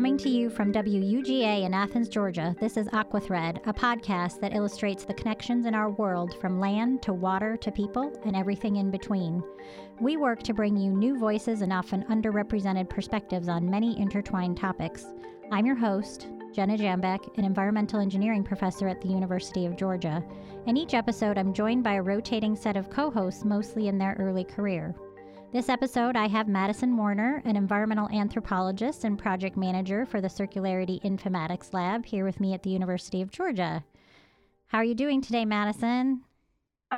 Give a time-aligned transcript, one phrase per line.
[0.00, 5.04] Coming to you from WUGA in Athens, Georgia, this is Aquathread, a podcast that illustrates
[5.04, 9.42] the connections in our world from land to water to people and everything in between.
[10.00, 15.04] We work to bring you new voices and often underrepresented perspectives on many intertwined topics.
[15.52, 20.24] I'm your host, Jenna Jambeck, an environmental engineering professor at the University of Georgia.
[20.66, 24.16] In each episode, I'm joined by a rotating set of co hosts, mostly in their
[24.18, 24.94] early career.
[25.52, 31.02] This episode, I have Madison Warner, an environmental anthropologist and project manager for the Circularity
[31.02, 33.84] Informatics Lab, here with me at the University of Georgia.
[34.68, 36.22] How are you doing today, Madison?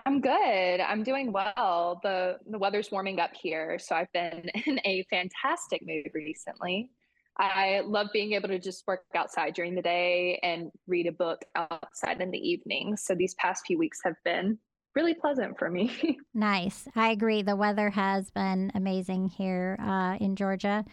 [0.04, 0.80] I'm good.
[0.80, 1.98] I'm doing well.
[2.02, 6.90] The the weather's warming up here, so I've been in a fantastic mood recently.
[7.38, 11.42] I love being able to just work outside during the day and read a book
[11.56, 12.98] outside in the evening.
[12.98, 14.58] So these past few weeks have been
[14.94, 16.18] really pleasant for me.
[16.34, 16.86] nice.
[16.94, 17.42] I agree.
[17.42, 20.84] The weather has been amazing here uh, in Georgia.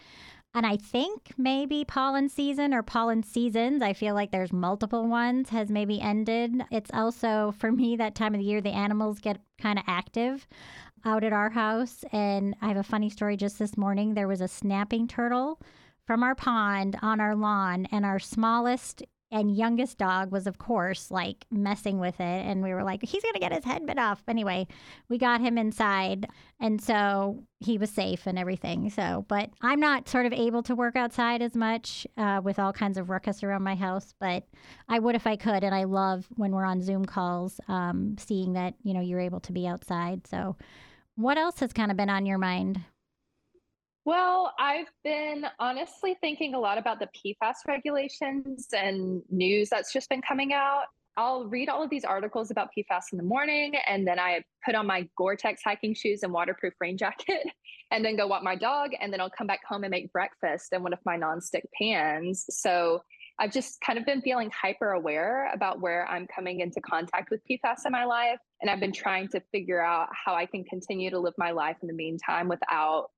[0.52, 5.50] And I think maybe pollen season or pollen seasons, I feel like there's multiple ones,
[5.50, 6.64] has maybe ended.
[6.72, 10.48] It's also, for me, that time of the year, the animals get kind of active
[11.04, 12.04] out at our house.
[12.12, 14.14] And I have a funny story just this morning.
[14.14, 15.60] There was a snapping turtle
[16.04, 21.10] from our pond on our lawn, and our smallest and youngest dog was of course
[21.10, 23.98] like messing with it and we were like he's going to get his head bit
[23.98, 24.22] off.
[24.28, 24.66] Anyway
[25.08, 26.26] we got him inside
[26.60, 30.74] and so he was safe and everything so but i'm not sort of able to
[30.74, 34.44] work outside as much uh, with all kinds of ruckus around my house but
[34.88, 38.54] i would if i could and i love when we're on zoom calls um, seeing
[38.54, 40.56] that you know you're able to be outside so.
[41.16, 42.80] What else has kind of been on your mind
[44.04, 50.08] well, I've been honestly thinking a lot about the PFAS regulations and news that's just
[50.08, 50.84] been coming out.
[51.16, 54.74] I'll read all of these articles about PFAS in the morning, and then I put
[54.74, 57.46] on my Gore Tex hiking shoes and waterproof rain jacket,
[57.90, 60.72] and then go walk my dog, and then I'll come back home and make breakfast
[60.72, 62.46] in one of my nonstick pans.
[62.48, 63.02] So
[63.38, 67.40] I've just kind of been feeling hyper aware about where I'm coming into contact with
[67.50, 68.38] PFAS in my life.
[68.60, 71.76] And I've been trying to figure out how I can continue to live my life
[71.80, 73.08] in the meantime without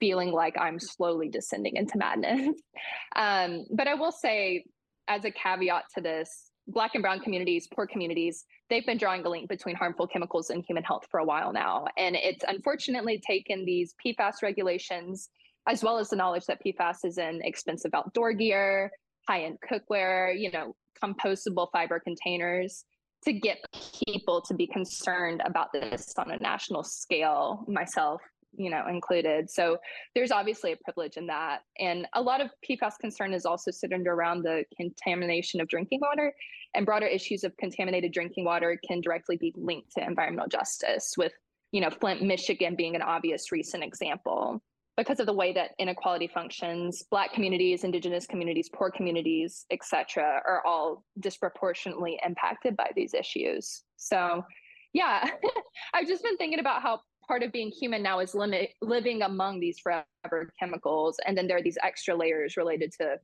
[0.00, 2.48] feeling like I'm slowly descending into madness.
[3.16, 4.64] um, but I will say,
[5.08, 9.28] as a caveat to this, Black and Brown communities, poor communities, they've been drawing a
[9.28, 11.86] link between harmful chemicals and human health for a while now.
[11.96, 15.30] And it's unfortunately taken these PFAS regulations,
[15.66, 18.90] as well as the knowledge that PFAS is in expensive outdoor gear,
[19.26, 22.84] high end cookware, you know, compostable fiber containers
[23.24, 23.58] to get
[24.04, 28.20] people to be concerned about this on a national scale, myself
[28.58, 29.48] you know included.
[29.48, 29.78] So
[30.14, 31.60] there's obviously a privilege in that.
[31.78, 36.34] And a lot of pfas concern is also centered around the contamination of drinking water
[36.74, 41.32] and broader issues of contaminated drinking water can directly be linked to environmental justice with
[41.72, 44.62] you know flint michigan being an obvious recent example.
[44.96, 50.62] Because of the way that inequality functions black communities indigenous communities poor communities etc are
[50.66, 53.84] all disproportionately impacted by these issues.
[53.96, 54.44] So
[54.92, 55.28] yeah
[55.94, 59.60] i've just been thinking about how part of being human now is limit, living among
[59.60, 61.18] these forever chemicals.
[61.26, 63.18] And then there are these extra layers related to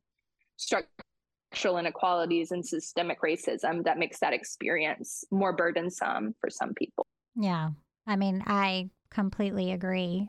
[0.56, 7.06] structural inequalities and systemic racism that makes that experience more burdensome for some people.
[7.34, 7.70] Yeah.
[8.06, 10.28] I mean, I completely agree.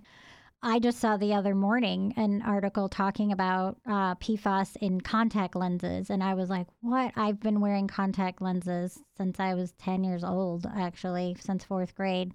[0.64, 6.10] I just saw the other morning an article talking about uh, PFAS in contact lenses.
[6.10, 7.12] And I was like, what?
[7.16, 12.34] I've been wearing contact lenses since I was 10 years old, actually, since fourth grade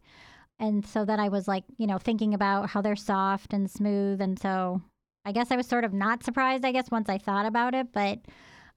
[0.61, 4.21] and so then I was like, you know, thinking about how they're soft and smooth.
[4.21, 4.83] And so
[5.25, 7.93] I guess I was sort of not surprised, I guess, once I thought about it.
[7.93, 8.21] But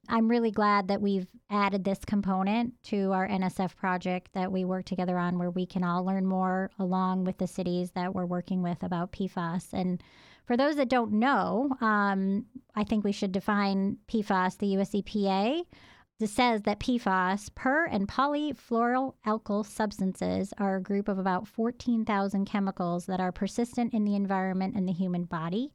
[0.08, 4.86] I'm really glad that we've added this component to our NSF project that we work
[4.86, 8.62] together on, where we can all learn more along with the cities that we're working
[8.62, 9.74] with about PFAS.
[9.74, 10.02] And
[10.46, 15.64] for those that don't know, um, I think we should define PFAS, the US EPA
[16.24, 23.04] this says that PFAS, per and polyfluoroalkyl substances, are a group of about 14,000 chemicals
[23.04, 25.74] that are persistent in the environment and the human body,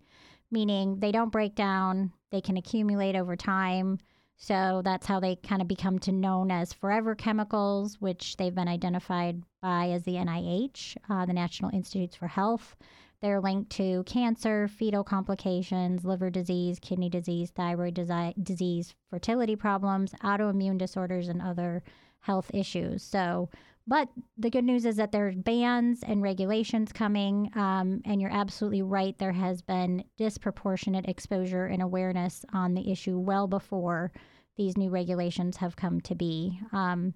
[0.50, 4.00] meaning they don't break down, they can accumulate over time.
[4.38, 8.68] So that's how they kind of become to known as forever chemicals, which they've been
[8.68, 12.75] identified by as the NIH, uh, the National Institutes for Health.
[13.21, 20.13] They're linked to cancer, fetal complications, liver disease, kidney disease, thyroid desi- disease, fertility problems,
[20.24, 21.83] autoimmune disorders, and other
[22.21, 23.04] health issues.
[23.04, 23.50] So,
[23.88, 24.07] but
[24.38, 27.50] the good news is that there's bans and regulations coming.
[27.56, 29.18] Um, and you're absolutely right.
[29.18, 34.12] There has been disproportionate exposure and awareness on the issue well before
[34.57, 36.60] these new regulations have come to be.
[36.71, 37.16] Um,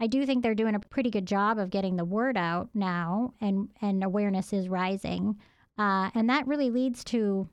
[0.00, 3.34] I do think they're doing a pretty good job of getting the word out now,
[3.40, 5.38] and and awareness is rising,
[5.78, 7.48] uh, and that really leads to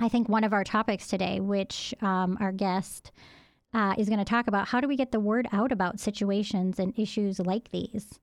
[0.00, 3.12] I think one of our topics today, which um, our guest
[3.72, 6.78] uh, is going to talk about, how do we get the word out about situations
[6.78, 8.20] and issues like these?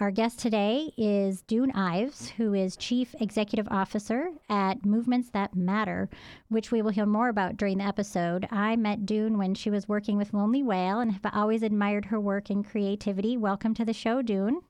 [0.00, 6.08] Our guest today is Doone Ives, who is Chief Executive Officer at Movements That Matter,
[6.48, 8.46] which we will hear more about during the episode.
[8.52, 12.20] I met Doone when she was working with Lonely Whale and have always admired her
[12.20, 13.36] work and creativity.
[13.36, 14.60] Welcome to the show, Doone.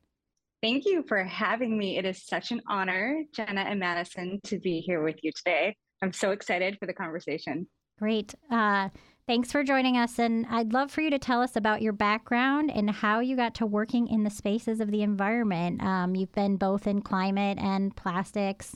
[0.63, 1.99] Thank you for having me.
[1.99, 5.77] It is such an honor, Jenna and Madison, to be here with you today.
[6.01, 7.69] I'm so excited for the conversation.
[7.99, 8.35] Great.
[8.51, 8.89] Uh,
[9.29, 10.19] Thanks for joining us.
[10.19, 13.55] And I'd love for you to tell us about your background and how you got
[13.57, 15.83] to working in the spaces of the environment.
[15.83, 18.75] Um, you've been both in climate and plastics.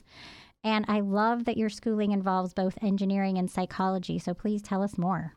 [0.63, 4.19] And I love that your schooling involves both engineering and psychology.
[4.19, 5.33] So please tell us more.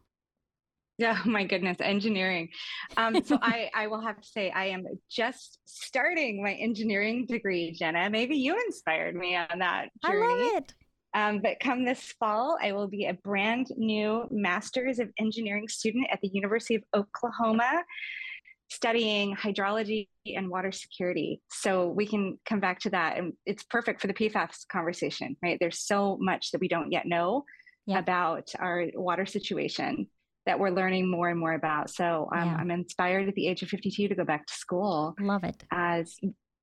[0.98, 2.50] Yeah, oh my goodness, engineering.
[2.98, 7.72] Um, so I, I will have to say I am just starting my engineering degree,
[7.72, 8.10] Jenna.
[8.10, 10.26] Maybe you inspired me on that journey.
[10.26, 10.74] I love it.
[11.16, 16.08] Um, but come this fall, I will be a brand new Master's of Engineering student
[16.12, 17.84] at the University of Oklahoma
[18.70, 21.42] studying hydrology and water security.
[21.50, 23.18] So we can come back to that.
[23.18, 25.58] And it's perfect for the PFAS conversation, right?
[25.60, 27.46] There's so much that we don't yet know
[27.86, 28.00] yeah.
[28.00, 30.08] about our water situation
[30.46, 31.90] that we're learning more and more about.
[31.90, 32.58] So um, yeah.
[32.58, 35.16] I'm inspired at the age of 52 to go back to school.
[35.20, 35.64] Love it.
[35.72, 36.18] As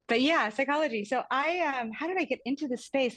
[0.08, 1.04] but yeah, psychology.
[1.04, 3.16] So I um how did I get into this space?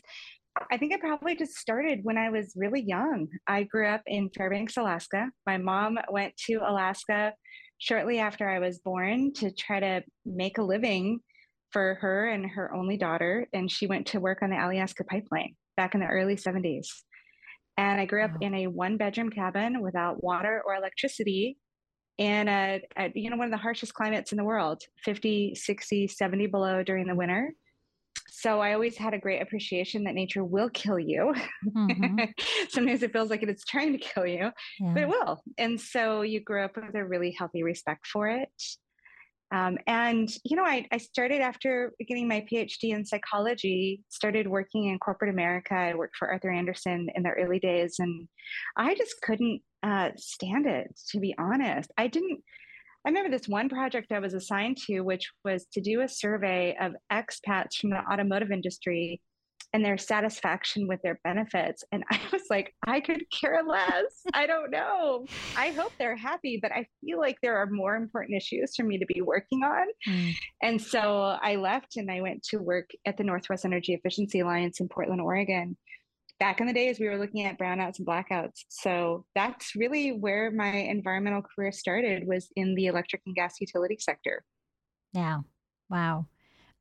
[0.71, 3.27] I think it probably just started when I was really young.
[3.47, 5.29] I grew up in Fairbanks, Alaska.
[5.45, 7.33] My mom went to Alaska
[7.77, 11.19] shortly after I was born to try to make a living
[11.71, 13.47] for her and her only daughter.
[13.53, 16.87] And she went to work on the Alaska pipeline back in the early 70s.
[17.77, 21.57] And I grew up in a one bedroom cabin without water or electricity
[22.17, 26.07] and a, a, you know one of the harshest climates in the world 50 60
[26.07, 27.53] 70 below during the winter
[28.37, 31.33] so I always had a great appreciation that nature will kill you.
[31.65, 32.19] Mm-hmm.
[32.69, 34.93] Sometimes it feels like it is trying to kill you, yeah.
[34.93, 35.41] but it will.
[35.57, 38.49] And so you grow up with a really healthy respect for it.
[39.53, 44.89] Um, and you know, I, I started after getting my PhD in psychology, started working
[44.89, 45.73] in corporate America.
[45.73, 48.27] I worked for Arthur Andersen in the early days, and
[48.75, 50.93] I just couldn't uh, stand it.
[51.11, 52.41] To be honest, I didn't
[53.05, 56.75] I remember this one project I was assigned to, which was to do a survey
[56.81, 59.21] of expats from the automotive industry
[59.73, 61.83] and their satisfaction with their benefits.
[61.91, 64.23] And I was like, I could care less.
[64.33, 65.25] I don't know.
[65.57, 68.97] I hope they're happy, but I feel like there are more important issues for me
[68.97, 69.87] to be working on.
[70.07, 70.33] Mm.
[70.63, 74.79] And so I left and I went to work at the Northwest Energy Efficiency Alliance
[74.79, 75.77] in Portland, Oregon
[76.39, 78.65] back in the days we were looking at brownouts and blackouts.
[78.69, 83.97] So that's really where my environmental career started was in the electric and gas utility
[83.99, 84.43] sector.
[85.13, 85.39] Yeah.
[85.89, 86.27] Wow.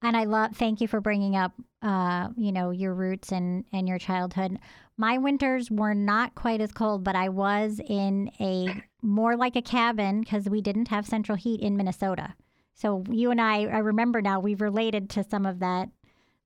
[0.02, 3.88] And i love thank you for bringing up uh, you know your roots and and
[3.88, 4.58] your childhood.
[4.96, 9.62] My winters were not quite as cold but i was in a more like a
[9.62, 12.34] cabin because we didn't have central heat in minnesota.
[12.74, 15.88] So you and i i remember now we've related to some of that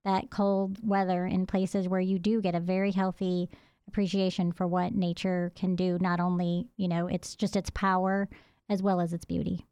[0.08, 3.48] that cold weather in places where you do get a very healthy
[3.86, 8.28] appreciation for what nature can do not only you know it's just its power
[8.68, 9.64] as well as its beauty.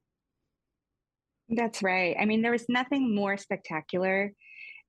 [1.48, 2.16] That's right.
[2.18, 4.32] I mean there was nothing more spectacular.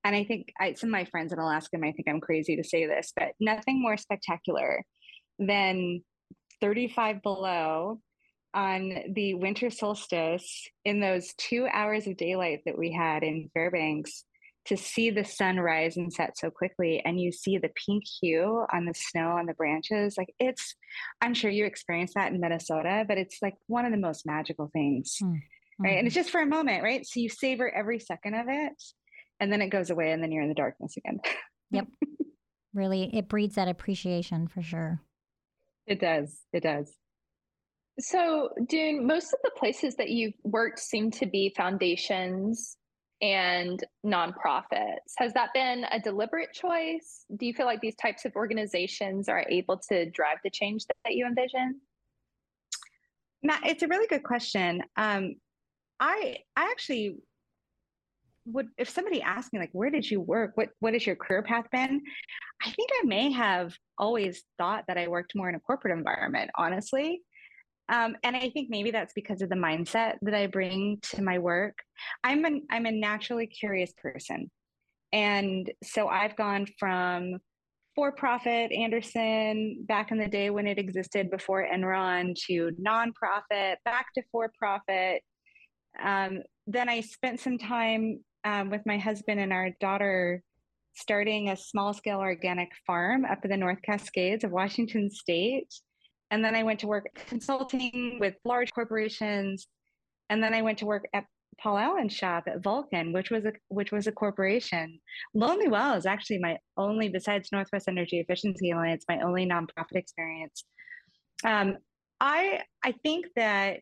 [0.04, 2.64] And i think I, some of my friends in alaska might think i'm crazy to
[2.64, 4.82] say this but nothing more spectacular
[5.38, 6.02] than
[6.60, 8.00] 35 below
[8.54, 14.24] on the winter solstice in those two hours of daylight that we had in fairbanks
[14.68, 18.64] to see the sun rise and set so quickly and you see the pink hue
[18.72, 20.74] on the snow on the branches like it's
[21.20, 24.70] i'm sure you experienced that in minnesota but it's like one of the most magical
[24.72, 25.36] things mm-hmm.
[25.82, 25.98] right?
[25.98, 26.20] And it's mm-hmm.
[26.20, 27.06] just for a moment right?
[27.06, 28.82] So you savor every second of it
[29.40, 31.20] and then it goes away and then you're in the darkness again.
[31.70, 31.86] Yep.
[32.74, 35.00] Really it breeds that appreciation for sure.
[35.86, 36.38] It does.
[36.52, 36.92] It does.
[37.98, 42.76] So, Doone, most of the places that you've worked seem to be foundations
[43.20, 45.12] and nonprofits.
[45.18, 47.24] Has that been a deliberate choice?
[47.36, 50.96] Do you feel like these types of organizations are able to drive the change that,
[51.04, 51.80] that you envision?
[53.42, 54.82] Matt, it's a really good question.
[54.96, 55.36] Um,
[56.00, 57.16] I I actually
[58.52, 61.42] would if somebody asked me like where did you work what what has your career
[61.42, 62.00] path been
[62.62, 66.50] i think i may have always thought that i worked more in a corporate environment
[66.56, 67.20] honestly
[67.88, 71.38] um, and I think maybe that's because of the mindset that I bring to my
[71.38, 71.78] work.
[72.22, 74.50] I'm a, I'm a naturally curious person.
[75.12, 77.38] And so I've gone from
[77.94, 84.06] for profit Andersen back in the day when it existed before Enron to nonprofit, back
[84.14, 85.22] to for profit.
[86.00, 90.42] Um, then I spent some time um, with my husband and our daughter
[90.94, 95.72] starting a small scale organic farm up in the North Cascades of Washington State.
[96.30, 99.66] And then I went to work consulting with large corporations.
[100.30, 101.24] And then I went to work at
[101.60, 105.00] Paul Allen's shop at Vulcan, which was a which was a corporation.
[105.34, 110.64] Lonely Whale is actually my only, besides Northwest Energy Efficiency Alliance, my only nonprofit experience.
[111.44, 111.78] Um,
[112.20, 113.80] I I think that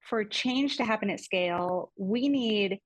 [0.00, 2.78] for change to happen at scale, we need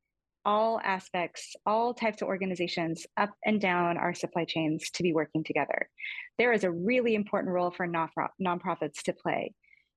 [0.48, 5.44] all aspects, all types of organizations up and down our supply chains to be working
[5.44, 5.90] together.
[6.38, 9.52] There is a really important role for nonprofits to play.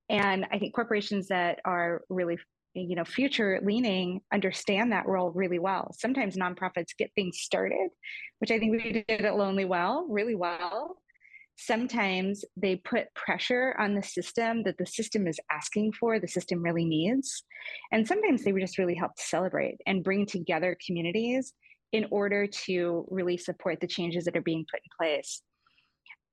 [0.10, 2.38] And I think corporations that are really
[2.74, 7.90] you know future leaning understand that role really well sometimes nonprofits get things started
[8.40, 10.96] which i think we did at lonely whale really well
[11.66, 16.62] sometimes they put pressure on the system that the system is asking for, the system
[16.64, 17.44] really needs.
[17.92, 21.54] And sometimes they just really help celebrate and bring together communities
[21.92, 25.42] in order to really support the changes that are being put in place.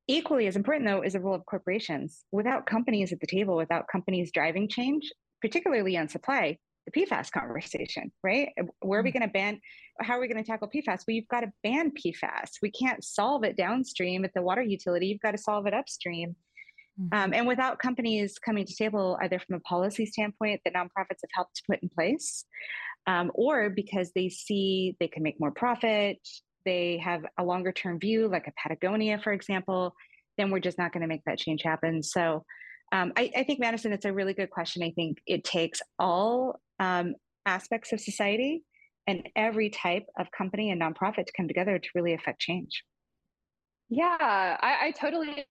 [0.06, 2.24] Equally as important, though, is the role of corporations.
[2.32, 6.56] Without companies at the table, without companies driving change, particularly on supply,
[6.88, 8.50] the PFAS conversation, right?
[8.80, 9.14] Where are we mm.
[9.14, 9.60] going to ban?
[10.00, 11.04] How are we going to tackle PFAS?
[11.06, 12.52] Well, you've got to ban PFAS.
[12.62, 15.06] We can't solve it downstream at the water utility.
[15.06, 16.36] You've got to solve it upstream.
[17.00, 17.18] Mm-hmm.
[17.18, 21.30] Um, and without companies coming to table, either from a policy standpoint that nonprofits have
[21.34, 22.44] helped to put in place,
[23.06, 26.18] um, or because they see they can make more profit,
[26.64, 29.94] they have a longer term view, like a Patagonia, for example,
[30.36, 32.02] then we're just not going to make that change happen.
[32.02, 32.44] So
[32.92, 34.82] um, I, I, think, Madison, it's a really good question.
[34.82, 37.14] I think it takes all um,
[37.46, 38.62] aspects of society
[39.06, 42.84] and every type of company and nonprofit to come together to really affect change.
[43.88, 45.46] Yeah, I, I totally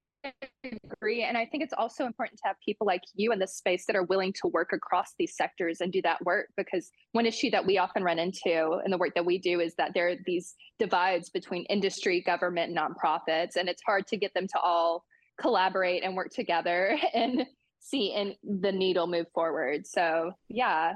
[0.63, 1.23] agree.
[1.23, 3.95] And I think it's also important to have people like you in this space that
[3.95, 6.47] are willing to work across these sectors and do that work.
[6.55, 9.73] Because one issue that we often run into in the work that we do is
[9.75, 13.55] that there are these divides between industry, government, nonprofits.
[13.55, 15.03] And it's hard to get them to all
[15.39, 17.45] collaborate and work together and
[17.79, 19.87] see in the needle move forward.
[19.87, 20.93] So yeah,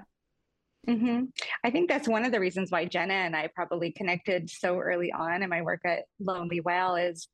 [0.89, 1.25] Mm-hmm.
[1.63, 5.11] I think that's one of the reasons why Jenna and I probably connected so early
[5.11, 7.27] on in my work at Lonely Whale is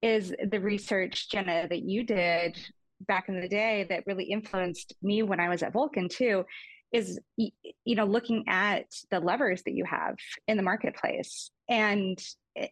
[0.00, 2.56] is the research Jenna that you did
[3.00, 6.44] back in the day that really influenced me when I was at Vulcan too
[6.92, 10.16] is you know looking at the levers that you have
[10.46, 11.50] in the marketplace.
[11.68, 12.18] And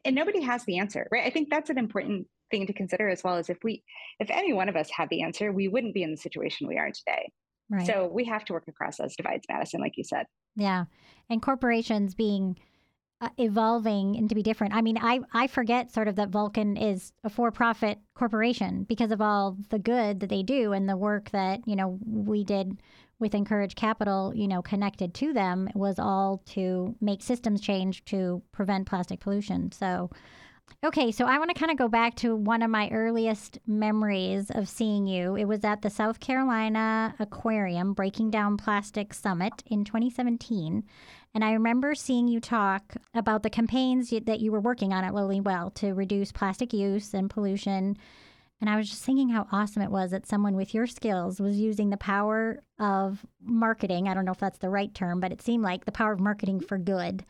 [0.04, 1.26] and nobody has the answer right?
[1.26, 3.82] I think that's an important thing to consider as well as if we
[4.18, 6.78] if any one of us had the answer we wouldn't be in the situation we
[6.78, 7.30] are today
[7.68, 7.87] Right.
[7.87, 10.26] So we have to work across those divides, Madison, like you said.
[10.54, 10.85] Yeah.
[11.28, 12.56] And corporations being
[13.20, 14.75] uh, evolving and to be different.
[14.75, 19.11] I mean, I, I forget sort of that Vulcan is a for profit corporation because
[19.11, 22.78] of all the good that they do and the work that, you know, we did
[23.18, 28.42] with Encourage Capital, you know, connected to them was all to make systems change to
[28.52, 29.73] prevent plastic pollution.
[29.73, 30.11] So,
[30.85, 34.50] Okay, so I want to kind of go back to one of my earliest memories
[34.50, 35.35] of seeing you.
[35.35, 40.85] It was at the South Carolina Aquarium Breaking Down Plastic Summit in 2017.
[41.35, 45.14] And I remember seeing you talk about the campaigns that you were working on at
[45.14, 47.96] Lonely Whale to reduce plastic use and pollution.
[48.61, 51.58] And I was just thinking how awesome it was that someone with your skills was
[51.58, 54.08] using the power of marketing.
[54.08, 56.20] I don't know if that's the right term, but it seemed like the power of
[56.20, 57.25] marketing for good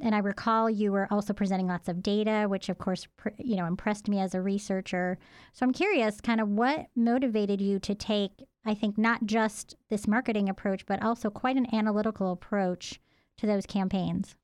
[0.00, 3.06] and I recall you were also presenting lots of data, which of course,
[3.38, 5.18] you know, impressed me as a researcher.
[5.52, 10.08] So I'm curious, kind of what motivated you to take, I think, not just this
[10.08, 13.00] marketing approach, but also quite an analytical approach
[13.38, 14.34] to those campaigns.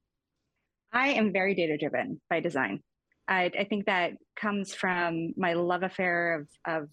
[0.92, 2.82] I am very data driven by design.
[3.28, 6.88] I, I think that comes from my love affair of, of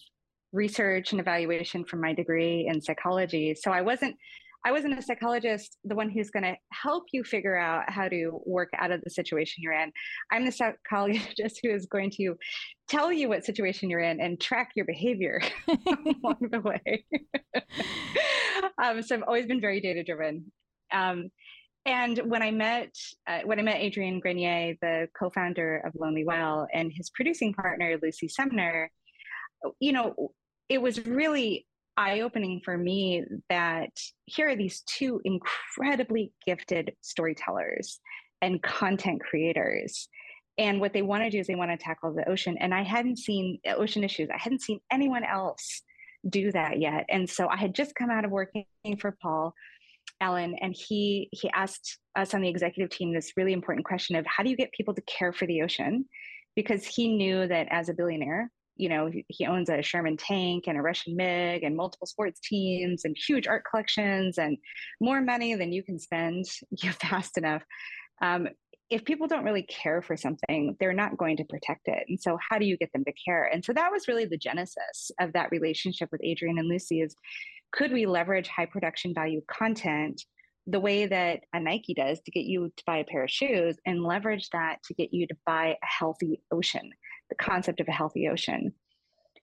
[0.52, 3.56] research and evaluation from my degree in psychology.
[3.56, 4.16] So I wasn't
[4.68, 8.42] I wasn't a psychologist, the one who's going to help you figure out how to
[8.46, 9.94] work out of the situation you're in.
[10.30, 12.36] I'm the psychologist who is going to
[12.90, 17.06] tell you what situation you're in and track your behavior along the way.
[18.84, 20.52] um, so I've always been very data driven.
[20.92, 21.30] Um,
[21.86, 22.94] and when I met
[23.26, 27.98] uh, when I met Adrian Grenier, the co-founder of Lonely Whale, and his producing partner
[28.04, 28.92] Lucy Sumner,
[29.80, 30.34] you know,
[30.68, 31.66] it was really
[31.98, 33.90] eye opening for me that
[34.26, 38.00] here are these two incredibly gifted storytellers
[38.42, 40.08] and content creators.
[40.58, 42.58] And what they want to do is they want to tackle the ocean.
[42.60, 45.82] And I hadn't seen ocean issues, I hadn't seen anyone else
[46.28, 47.06] do that yet.
[47.10, 48.66] And so I had just come out of working
[49.00, 49.54] for Paul
[50.22, 54.26] Allen, and he he asked us on the executive team this really important question of
[54.26, 56.06] how do you get people to care for the ocean?
[56.56, 60.78] Because he knew that as a billionaire, you know, he owns a Sherman tank and
[60.78, 64.58] a Russian MiG and multiple sports teams and huge art collections and
[65.02, 67.64] more money than you can spend you fast enough.
[68.22, 68.48] Um,
[68.90, 72.06] if people don't really care for something, they're not going to protect it.
[72.08, 73.46] And so, how do you get them to care?
[73.46, 77.16] And so, that was really the genesis of that relationship with Adrian and Lucy is
[77.74, 80.24] could we leverage high production value content
[80.68, 83.78] the way that a Nike does to get you to buy a pair of shoes
[83.86, 86.92] and leverage that to get you to buy a healthy ocean,
[87.30, 88.74] the concept of a healthy ocean.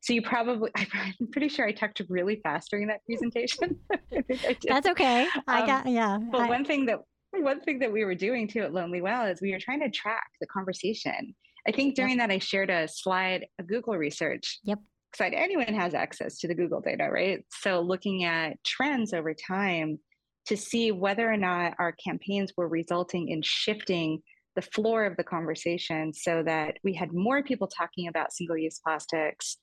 [0.03, 3.79] So you probably, I'm pretty sure I talked really fast during that presentation.
[4.69, 5.29] That's okay.
[5.47, 6.19] I um, got, yeah.
[6.31, 7.00] But I, one thing that
[7.33, 9.91] one thing that we were doing too at Lonely Whale is we were trying to
[9.91, 11.35] track the conversation.
[11.67, 12.29] I think during yep.
[12.29, 14.61] that I shared a slide, a Google research.
[14.64, 14.79] Yep.
[15.11, 17.45] Because anyone has access to the Google data, right?
[17.50, 19.99] So looking at trends over time
[20.47, 24.21] to see whether or not our campaigns were resulting in shifting
[24.56, 29.58] the floor of the conversation so that we had more people talking about single-use plastics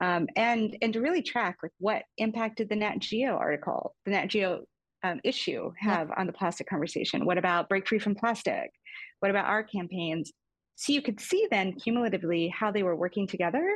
[0.00, 4.10] um, and and to really track like what impact did the Nat Geo article, the
[4.10, 4.64] Nat Geo
[5.02, 7.24] um, issue have on the plastic conversation?
[7.24, 8.70] What about break free from plastic?
[9.20, 10.32] What about our campaigns?
[10.74, 13.66] So you could see then cumulatively how they were working together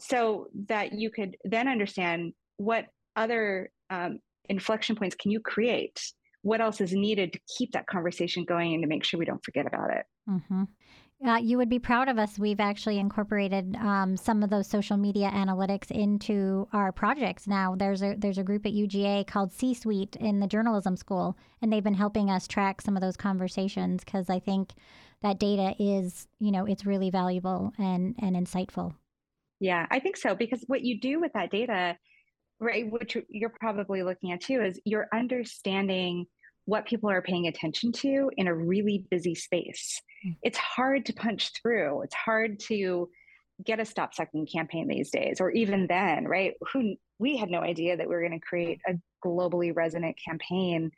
[0.00, 6.00] so that you could then understand what other um, inflection points can you create?
[6.44, 9.44] What else is needed to keep that conversation going and to make sure we don't
[9.44, 10.04] forget about it?
[10.28, 10.64] Mm-hmm.
[11.26, 12.38] Uh, you would be proud of us.
[12.38, 17.74] We've actually incorporated um, some of those social media analytics into our projects now.
[17.74, 21.72] There's a there's a group at UGA called C Suite in the journalism school, and
[21.72, 24.74] they've been helping us track some of those conversations because I think
[25.22, 28.94] that data is you know it's really valuable and and insightful.
[29.60, 31.96] Yeah, I think so because what you do with that data,
[32.60, 36.26] right, which you're probably looking at too, is you're understanding
[36.66, 40.00] what people are paying attention to in a really busy space.
[40.26, 40.36] Mm.
[40.42, 42.02] It's hard to punch through.
[42.02, 43.08] It's hard to
[43.64, 46.54] get a stop sucking campaign these days, or even then, right?
[46.72, 48.94] Who we had no idea that we were going to create a
[49.24, 50.90] globally resonant campaign.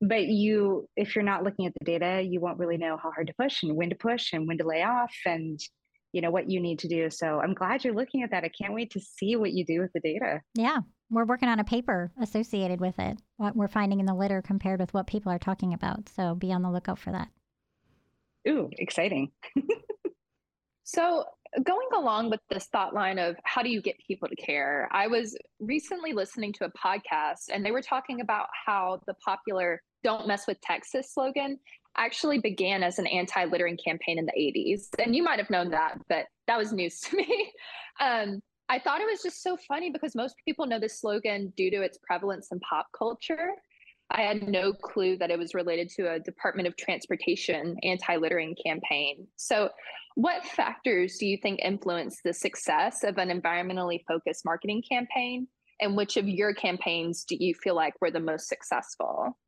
[0.00, 3.26] But you, if you're not looking at the data, you won't really know how hard
[3.28, 5.58] to push and when to push and when to lay off and
[6.12, 7.10] you know what you need to do.
[7.10, 8.44] So I'm glad you're looking at that.
[8.44, 10.40] I can't wait to see what you do with the data.
[10.54, 10.78] Yeah,
[11.10, 14.80] we're working on a paper associated with it, what we're finding in the litter compared
[14.80, 16.08] with what people are talking about.
[16.08, 17.28] So be on the lookout for that.
[18.48, 19.30] Ooh, exciting.
[20.84, 21.24] so,
[21.62, 25.06] going along with this thought line of how do you get people to care, I
[25.06, 30.26] was recently listening to a podcast and they were talking about how the popular Don't
[30.26, 31.58] Mess with Texas slogan
[31.96, 34.88] actually began as an anti littering campaign in the 80s.
[35.02, 37.52] And you might have known that, but that was news to me.
[38.00, 41.70] Um, I thought it was just so funny because most people know this slogan due
[41.70, 43.52] to its prevalence in pop culture.
[44.10, 48.56] I had no clue that it was related to a Department of Transportation anti littering
[48.64, 49.26] campaign.
[49.36, 49.70] So,
[50.14, 55.46] what factors do you think influence the success of an environmentally focused marketing campaign?
[55.80, 59.38] And which of your campaigns do you feel like were the most successful?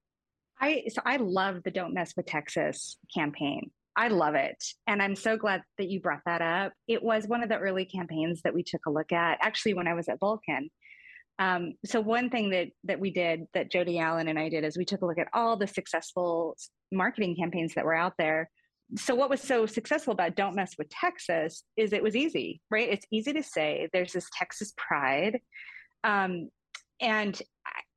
[0.60, 3.70] I so I love the Don't Mess with Texas campaign.
[4.00, 4.56] I love it.
[4.86, 6.72] And I'm so glad that you brought that up.
[6.88, 9.86] It was one of the early campaigns that we took a look at, actually, when
[9.86, 10.70] I was at Vulcan.
[11.38, 14.78] Um, so one thing that that we did, that Jody Allen and I did, is
[14.78, 16.56] we took a look at all the successful
[16.90, 18.48] marketing campaigns that were out there.
[18.96, 22.88] So what was so successful about Don't Mess with Texas is it was easy, right?
[22.88, 23.90] It's easy to say.
[23.92, 25.40] There's this Texas pride.
[26.04, 26.48] Um,
[27.02, 27.38] and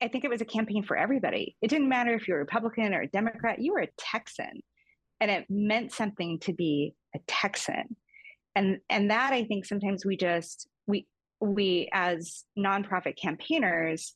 [0.01, 1.55] I think it was a campaign for everybody.
[1.61, 4.61] It didn't matter if you're a Republican or a Democrat, you were a Texan
[5.23, 7.95] and it meant something to be a Texan.
[8.55, 11.07] And and that I think sometimes we just we
[11.39, 14.15] we as nonprofit campaigners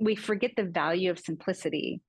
[0.00, 2.00] we forget the value of simplicity.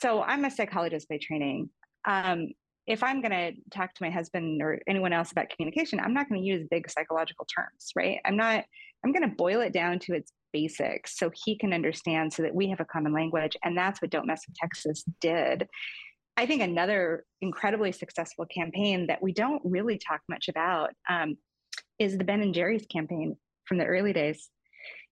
[0.00, 1.68] So I'm a psychologist by training.
[2.06, 2.48] Um,
[2.86, 6.30] if I'm going to talk to my husband or anyone else about communication, I'm not
[6.30, 8.20] going to use big psychological terms, right?
[8.24, 8.64] I'm not.
[9.04, 12.54] I'm going to boil it down to its basics so he can understand, so that
[12.54, 13.54] we have a common language.
[13.62, 15.68] And that's what Don't Mess with Texas did.
[16.36, 21.36] I think another incredibly successful campaign that we don't really talk much about um,
[21.98, 24.50] is the Ben and Jerry's campaign from the early days.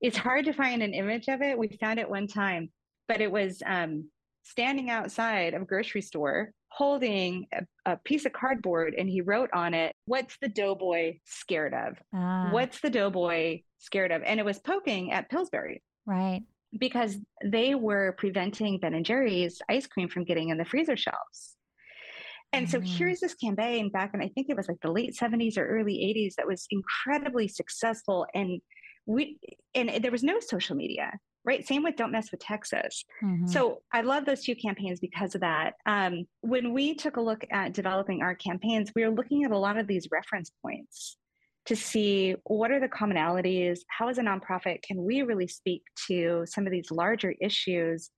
[0.01, 1.57] It's hard to find an image of it.
[1.57, 2.71] We found it one time,
[3.07, 4.11] but it was um,
[4.43, 9.51] standing outside of a grocery store holding a, a, piece of cardboard and he wrote
[9.53, 11.99] on it, What's the doughboy scared of?
[12.15, 12.49] Ah.
[12.51, 14.23] What's the doughboy scared of?
[14.23, 15.83] And it was poking at Pillsbury.
[16.07, 16.43] Right
[16.79, 21.57] because they were preventing Ben and Jerry's ice cream from getting in the freezer shelves.
[22.55, 22.87] And so mm-hmm.
[22.87, 25.95] here's this campaign back in I think it was like the late 70s or early
[25.95, 28.61] 80s that was incredibly successful and
[29.07, 29.39] we
[29.75, 31.13] and there was no social media
[31.45, 33.47] right same with don't mess with texas mm-hmm.
[33.47, 37.45] so i love those two campaigns because of that um, when we took a look
[37.51, 41.17] at developing our campaigns we were looking at a lot of these reference points
[41.67, 46.45] to see what are the commonalities how as a nonprofit can we really speak to
[46.47, 48.11] some of these larger issues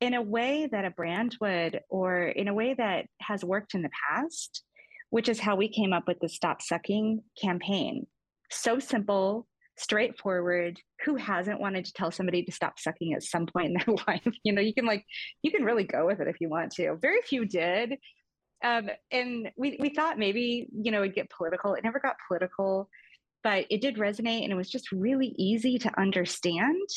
[0.00, 3.82] in a way that a brand would, or in a way that has worked in
[3.82, 4.62] the past,
[5.10, 8.06] which is how we came up with the Stop Sucking campaign.
[8.50, 10.80] So simple, straightforward.
[11.04, 14.26] Who hasn't wanted to tell somebody to stop sucking at some point in their life?
[14.42, 15.04] You know, you can like,
[15.42, 16.96] you can really go with it if you want to.
[17.00, 17.94] Very few did.
[18.62, 21.74] Um, and we, we thought maybe, you know, it'd get political.
[21.74, 22.88] It never got political,
[23.42, 26.88] but it did resonate and it was just really easy to understand.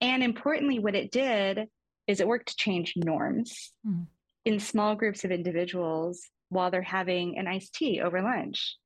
[0.00, 1.68] And importantly, what it did
[2.06, 4.06] is it worked to change norms mm.
[4.44, 8.76] in small groups of individuals while they're having an iced tea over lunch,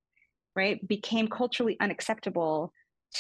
[0.57, 0.87] right?
[0.87, 2.73] Became culturally unacceptable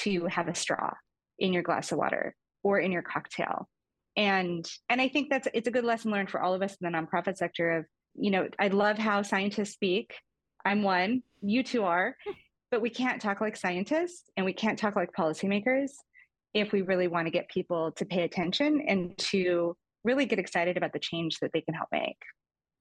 [0.02, 0.92] to have a straw
[1.38, 3.68] in your glass of water or in your cocktail.
[4.16, 6.90] And and I think that's it's a good lesson learned for all of us in
[6.90, 10.14] the nonprofit sector of, you know, I love how scientists speak.
[10.64, 12.16] I'm one, you two are,
[12.70, 15.90] but we can't talk like scientists and we can't talk like policymakers
[16.54, 20.76] if we really want to get people to pay attention and to really get excited
[20.76, 22.18] about the change that they can help make.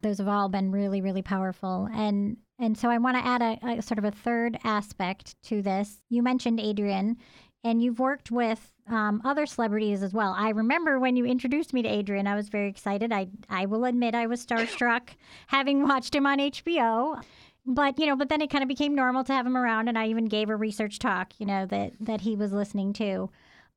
[0.01, 1.87] Those have all been really, really powerful.
[1.93, 5.61] And and so I want to add a, a sort of a third aspect to
[5.61, 6.01] this.
[6.09, 7.17] You mentioned Adrian,
[7.63, 10.33] and you've worked with um, other celebrities as well.
[10.37, 13.11] I remember when you introduced me to Adrian, I was very excited.
[13.11, 15.09] I I will admit I was starstruck
[15.47, 17.21] having watched him on HBO.
[17.65, 19.97] But you know, but then it kind of became normal to have him around, and
[19.97, 23.29] I even gave a research talk, you know, that that he was listening to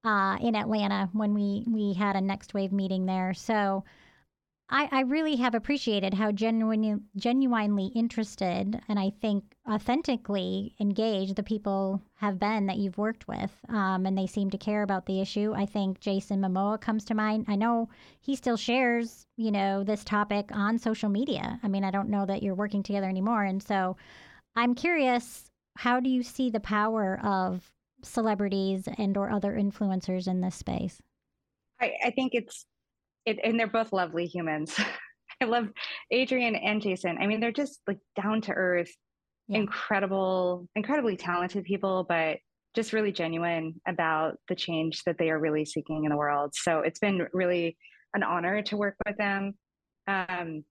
[0.04, 3.34] uh, in Atlanta when we we had a next wave meeting there.
[3.34, 3.84] So
[4.68, 11.42] I, I really have appreciated how genuinely genuinely interested and I think authentically engaged the
[11.42, 15.20] people have been that you've worked with, um, and they seem to care about the
[15.20, 15.52] issue.
[15.54, 17.44] I think Jason Momoa comes to mind.
[17.48, 21.60] I know he still shares, you know, this topic on social media.
[21.62, 23.96] I mean, I don't know that you're working together anymore, and so
[24.56, 25.50] I'm curious.
[25.78, 27.72] How do you see the power of
[28.02, 31.00] celebrities and or other influencers in this space?
[31.80, 32.66] I, I think it's
[33.26, 34.78] it, and they're both lovely humans.
[35.40, 35.68] I love
[36.10, 37.18] Adrian and Jason.
[37.20, 38.90] I mean, they're just like down to earth,
[39.48, 39.58] yeah.
[39.58, 42.38] incredible, incredibly talented people, but
[42.74, 46.52] just really genuine about the change that they are really seeking in the world.
[46.54, 47.76] So it's been really
[48.14, 49.54] an honor to work with them.
[50.06, 50.64] Um,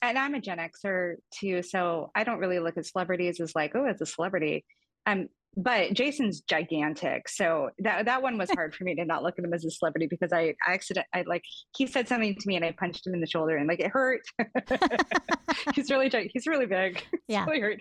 [0.00, 3.72] and I'm a Gen Xer too, so I don't really look at celebrities as like,
[3.74, 4.64] oh, it's a celebrity.
[5.06, 5.28] Um,
[5.58, 7.28] but Jason's gigantic.
[7.28, 9.70] So that that one was hard for me to not look at him as a
[9.72, 11.42] celebrity because I, I accident I like
[11.76, 13.90] he said something to me and I punched him in the shoulder and like it
[13.90, 14.20] hurt.
[15.74, 17.02] he's really he's really big.
[17.26, 17.44] Yeah.
[17.44, 17.80] really hurt.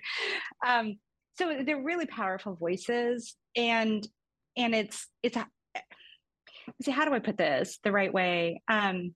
[0.68, 0.98] Um,
[1.38, 4.06] so they're really powerful voices and
[4.58, 5.38] and it's it's
[6.82, 8.62] see how do I put this the right way?
[8.68, 9.14] Um,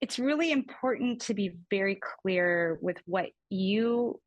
[0.00, 4.20] it's really important to be very clear with what you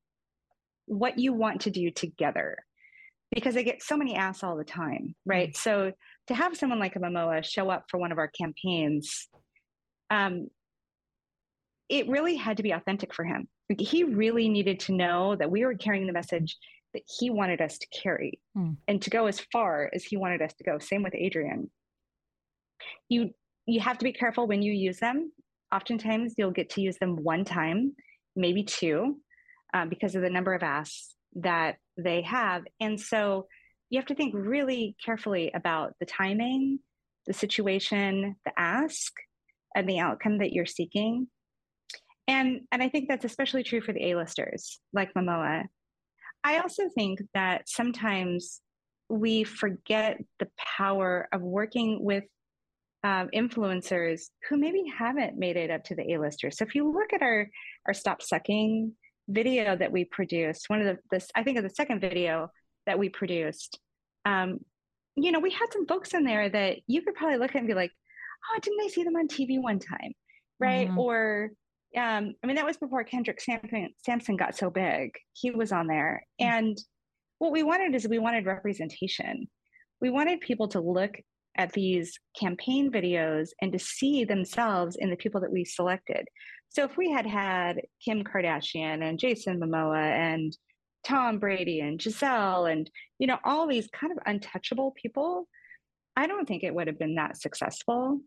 [0.85, 2.59] what you want to do together
[3.31, 5.49] because they get so many asks all the time, right?
[5.49, 5.69] Mm-hmm.
[5.69, 5.91] So
[6.27, 9.27] to have someone like a Momoa show up for one of our campaigns,
[10.09, 10.47] um,
[11.89, 13.47] it really had to be authentic for him.
[13.69, 16.57] Like he really needed to know that we were carrying the message
[16.93, 18.75] that he wanted us to carry mm.
[18.87, 20.79] and to go as far as he wanted us to go.
[20.79, 21.69] Same with Adrian.
[23.09, 23.31] You
[23.65, 25.31] you have to be careful when you use them.
[25.73, 27.93] Oftentimes, you'll get to use them one time,
[28.35, 29.17] maybe two,
[29.73, 32.63] um, because of the number of asks that they have.
[32.79, 33.47] And so
[33.89, 36.79] you have to think really carefully about the timing,
[37.25, 39.13] the situation, the ask,
[39.75, 41.27] and the outcome that you're seeking.
[42.27, 45.65] And, and I think that's especially true for the A-listers like Momoa.
[46.43, 48.61] I also think that sometimes
[49.09, 52.25] we forget the power of working with
[53.03, 56.57] um, influencers who maybe haven't made it up to the A-listers.
[56.57, 57.47] So if you look at our
[57.85, 58.93] our Stop Sucking
[59.27, 62.49] video that we produced, one of the this I think of the second video
[62.85, 63.79] that we produced,
[64.25, 64.59] um,
[65.15, 67.67] you know, we had some folks in there that you could probably look at and
[67.67, 67.91] be like,
[68.49, 70.13] oh, didn't I see them on TV one time?
[70.59, 70.87] Right.
[70.87, 70.99] Mm-hmm.
[70.99, 71.51] Or
[71.95, 75.11] um, I mean, that was before Kendrick Sampson, Sampson got so big.
[75.33, 76.23] He was on there.
[76.41, 76.53] Mm-hmm.
[76.53, 76.77] And
[77.39, 79.47] what we wanted is we wanted representation.
[80.01, 81.19] We wanted people to look
[81.57, 86.27] at these campaign videos and to see themselves in the people that we selected.
[86.69, 90.55] So if we had had Kim Kardashian and Jason Momoa and
[91.03, 92.89] Tom Brady and Gisele and
[93.19, 95.47] you know all these kind of untouchable people,
[96.15, 98.19] I don't think it would have been that successful.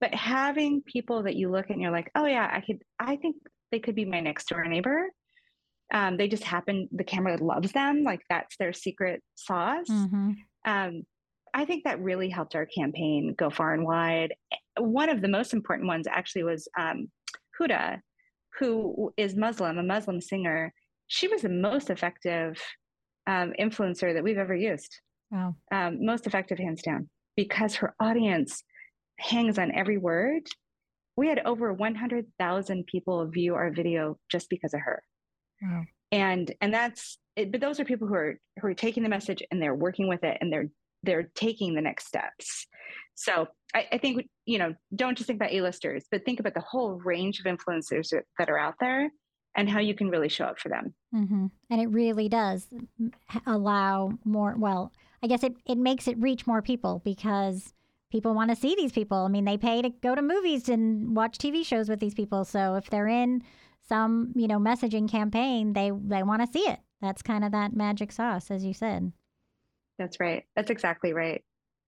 [0.00, 3.16] But having people that you look at and you're like, oh yeah, I could, I
[3.16, 3.36] think
[3.70, 5.10] they could be my next door neighbor.
[5.92, 9.88] Um, they just happen, the camera loves them, like that's their secret sauce.
[9.88, 10.30] Mm-hmm.
[10.64, 11.02] Um,
[11.54, 14.34] I think that really helped our campaign go far and wide.
[14.78, 17.08] One of the most important ones actually was um,
[17.60, 18.00] Huda,
[18.58, 20.72] who is Muslim, a Muslim singer.
[21.08, 22.60] She was the most effective
[23.26, 24.98] um, influencer that we've ever used.
[25.30, 25.56] Wow.
[25.70, 28.62] Um, most effective, hands down, because her audience
[29.18, 30.42] hangs on every word
[31.16, 35.02] we had over 100,000 people view our video just because of her.
[35.60, 35.82] Wow.
[36.10, 39.42] And and that's it, but those are people who are who are taking the message
[39.50, 40.68] and they're working with it and they're
[41.02, 42.66] they're taking the next steps.
[43.14, 46.60] So I, I think you know don't just think about A-listers, but think about the
[46.60, 49.10] whole range of influencers that are out there
[49.54, 50.94] and how you can really show up for them.
[51.14, 51.46] Mm-hmm.
[51.70, 52.68] And it really does
[53.46, 54.54] allow more.
[54.56, 57.74] Well, I guess it it makes it reach more people because
[58.10, 59.18] people want to see these people.
[59.18, 62.44] I mean, they pay to go to movies and watch TV shows with these people.
[62.44, 63.42] So if they're in
[63.88, 66.80] some, you know, messaging campaign, they they want to see it.
[67.00, 69.12] That's kind of that magic sauce, as you said.
[70.02, 70.42] That's right.
[70.56, 71.42] That's exactly right.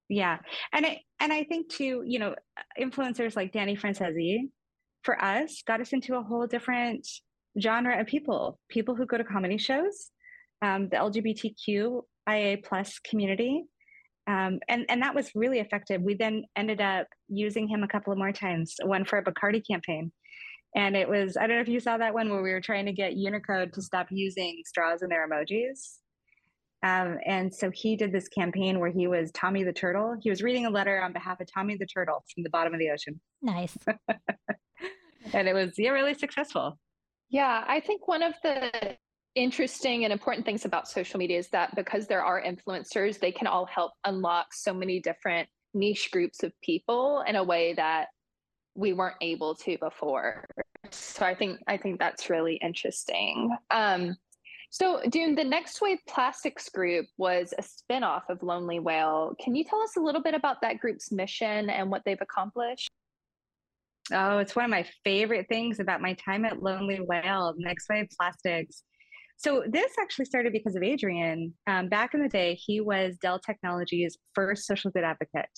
[0.07, 0.37] Yeah,
[0.71, 0.85] and
[1.19, 2.35] and I think too, you know,
[2.79, 4.49] influencers like Danny Franzese,
[5.03, 7.05] for us, got us into a whole different
[7.61, 8.57] genre of people.
[8.69, 10.11] People who go to comedy shows,
[10.61, 13.65] um, the LGBTQIA plus community,
[14.27, 16.01] um, and and that was really effective.
[16.01, 18.75] We then ended up using him a couple of more times.
[18.85, 20.13] One for a Bacardi campaign,
[20.73, 22.85] and it was I don't know if you saw that one where we were trying
[22.85, 25.97] to get Unicode to stop using straws in their emojis.
[26.85, 30.15] Um, and so he did this campaign where he was Tommy the Turtle.
[30.21, 32.79] He was reading a letter on behalf of Tommy the Turtle from the bottom of
[32.79, 33.19] the ocean.
[33.41, 33.75] Nice.
[35.33, 36.77] and it was yeah really successful.
[37.29, 38.97] Yeah, I think one of the
[39.33, 43.47] interesting and important things about social media is that because there are influencers, they can
[43.47, 48.09] all help unlock so many different niche groups of people in a way that
[48.75, 50.45] we weren't able to before.
[50.91, 53.49] So I think I think that's really interesting.
[53.71, 54.17] Um,
[54.69, 59.35] so Doone, the Next Wave Plastics Group was a spinoff of Lonely Whale.
[59.39, 62.89] Can you tell us a little bit about that group's mission and what they've accomplished?
[64.11, 68.07] Oh, it's one of my favorite things about my time at Lonely Whale, Next Wave
[68.15, 68.83] Plastics.
[69.37, 71.53] So this actually started because of Adrian.
[71.67, 75.49] Um, back in the day, he was Dell Technologies' first social good advocate,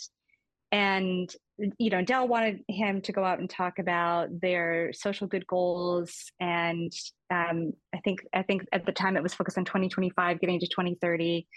[0.71, 5.45] and you know Dell wanted him to go out and talk about their social good
[5.47, 6.31] goals.
[6.39, 6.91] And
[7.31, 10.67] um, I think I think at the time it was focused on 2025, getting to
[10.67, 11.47] 2030.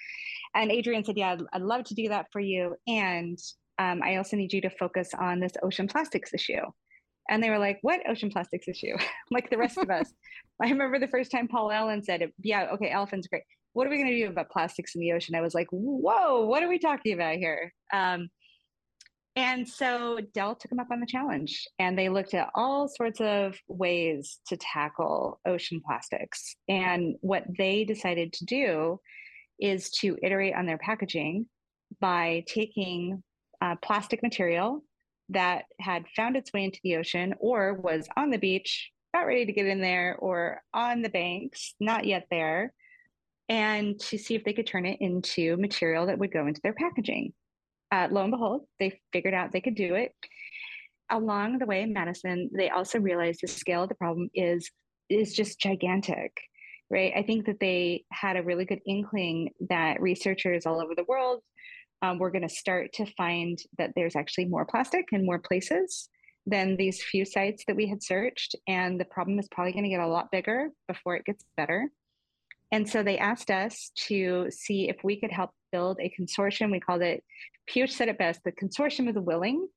[0.55, 3.39] And Adrian said, "Yeah, I'd, I'd love to do that for you, and
[3.79, 6.63] um, I also need you to focus on this ocean plastics issue."
[7.31, 8.97] And they were like, what ocean plastics issue?
[9.31, 10.13] like the rest of us.
[10.63, 13.45] I remember the first time Paul Allen said, yeah, okay, elephants great.
[13.73, 15.37] What are we going to do about plastics in the ocean?
[15.37, 17.73] I was like, whoa, what are we talking about here?
[17.93, 18.29] Um,
[19.37, 23.21] and so Dell took them up on the challenge and they looked at all sorts
[23.21, 26.57] of ways to tackle ocean plastics.
[26.69, 29.01] And what they decided to do
[29.61, 31.47] is to iterate on their packaging
[32.01, 33.23] by taking
[33.61, 34.83] uh, plastic material
[35.29, 39.47] that had found its way into the ocean or was on the beach, about ready
[39.47, 42.73] to get in there, or on the banks, not yet there,
[43.49, 46.73] and to see if they could turn it into material that would go into their
[46.73, 47.33] packaging.
[47.93, 50.13] Uh, lo and behold, they figured out they could do it.
[51.11, 54.71] Along the way in Madison, they also realized the scale of the problem is
[55.09, 56.33] is just gigantic
[56.93, 57.13] right?
[57.15, 61.41] I think that they had a really good inkling that researchers all over the world
[62.03, 66.09] um, we're going to start to find that there's actually more plastic in more places
[66.47, 68.57] than these few sites that we had searched.
[68.67, 71.91] And the problem is probably going to get a lot bigger before it gets better.
[72.73, 76.71] And so they asked us to see if we could help build a consortium.
[76.71, 77.25] We called it,
[77.69, 79.69] Piyush said it best, the consortium of the willing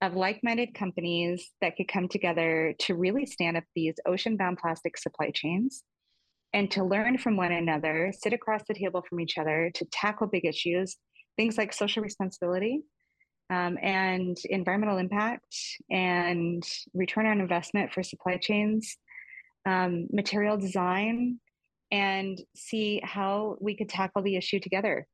[0.00, 5.30] of like-minded companies that could come together to really stand up these ocean-bound plastic supply
[5.32, 5.84] chains
[6.52, 10.26] and to learn from one another, sit across the table from each other to tackle
[10.26, 10.96] big issues
[11.36, 12.82] things like social responsibility
[13.50, 15.56] um, and environmental impact
[15.90, 16.62] and
[16.94, 18.96] return on investment for supply chains,
[19.66, 21.38] um, material design,
[21.92, 25.06] and see how we could tackle the issue together.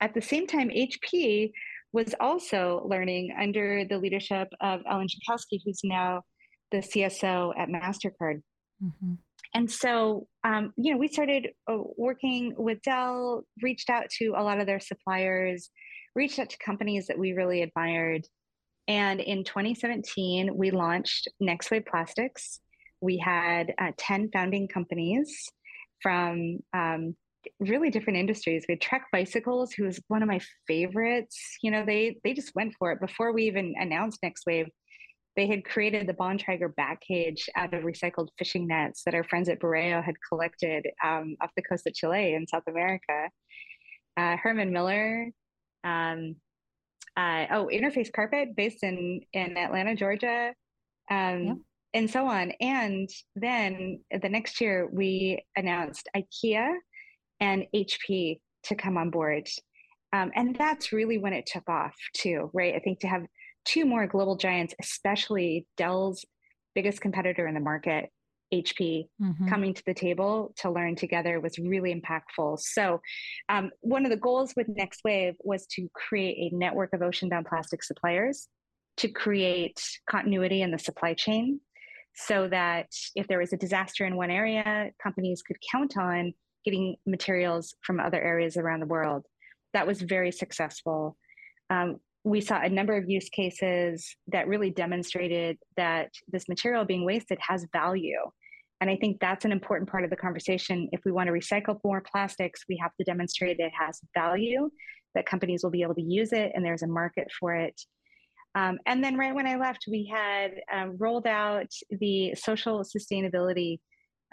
[0.00, 1.52] At the same time, HP
[1.92, 6.22] was also learning under the leadership of Ellen Jackowski, who's now
[6.72, 8.42] the CSO at MasterCard.
[8.82, 9.14] Mm-hmm.
[9.54, 14.42] And so, um, you know, we started uh, working with Dell, reached out to a
[14.42, 15.70] lot of their suppliers,
[16.16, 18.26] reached out to companies that we really admired.
[18.88, 22.58] And in 2017, we launched Next Wave Plastics.
[23.00, 25.48] We had uh, 10 founding companies
[26.04, 27.16] from um,
[27.58, 28.64] really different industries.
[28.68, 31.36] We had Trek Bicycles, who was one of my favorites.
[31.62, 34.68] You know, they they just went for it before we even announced Next Wave
[35.36, 39.48] they had created the Bontrager back cage out of recycled fishing nets that our friends
[39.48, 43.28] at Bureo had collected um, off the coast of Chile in South America.
[44.16, 45.28] Uh, Herman Miller,
[45.82, 46.36] um,
[47.16, 50.52] uh, oh, Interface Carpet based in, in Atlanta, Georgia,
[51.10, 51.56] um, yep.
[51.94, 52.52] And so on.
[52.60, 56.74] And then the next year, we announced IKEA
[57.40, 59.48] and HP to come on board.
[60.12, 62.74] Um, and that's really when it took off, too, right?
[62.74, 63.22] I think to have
[63.64, 66.24] two more global giants, especially Dell's
[66.74, 68.10] biggest competitor in the market,
[68.52, 69.48] HP mm-hmm.
[69.48, 72.60] coming to the table to learn together was really impactful.
[72.60, 73.00] So,
[73.48, 77.28] um, one of the goals with Next Wave was to create a network of ocean
[77.28, 78.48] bound plastic suppliers
[78.98, 81.60] to create continuity in the supply chain
[82.14, 86.32] so that if there was a disaster in one area, companies could count on
[86.64, 89.26] getting materials from other areas around the world.
[89.72, 91.16] That was very successful.
[91.70, 97.04] Um, we saw a number of use cases that really demonstrated that this material being
[97.04, 98.20] wasted has value.
[98.80, 100.88] And I think that's an important part of the conversation.
[100.92, 104.70] If we want to recycle more plastics, we have to demonstrate it has value,
[105.14, 107.80] that companies will be able to use it, and there's a market for it.
[108.54, 113.80] Um, and then right when I left, we had um, rolled out the social sustainability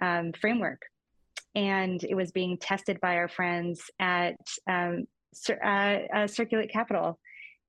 [0.02, 0.82] um, framework,
[1.56, 4.36] and it was being tested by our friends at
[4.70, 5.06] um,
[5.50, 7.20] uh, uh, Circulate Capital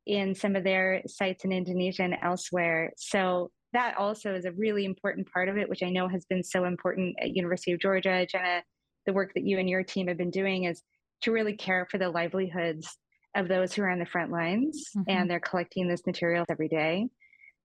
[0.07, 2.93] in some of their sites in Indonesia and elsewhere.
[2.97, 6.43] So that also is a really important part of it, which I know has been
[6.43, 8.27] so important at University of Georgia.
[8.27, 8.63] Jenna,
[9.07, 10.83] the work that you and your team have been doing is
[11.23, 12.99] to really care for the livelihoods
[13.35, 15.11] of those who are on the front lines mm-hmm.
[15.11, 17.09] and they're collecting this material every day.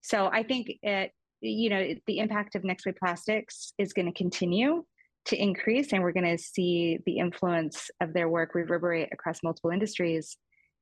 [0.01, 4.17] So I think it, you know, the impact of Next Wave Plastics is going to
[4.17, 4.83] continue
[5.25, 9.71] to increase, and we're going to see the influence of their work reverberate across multiple
[9.71, 10.37] industries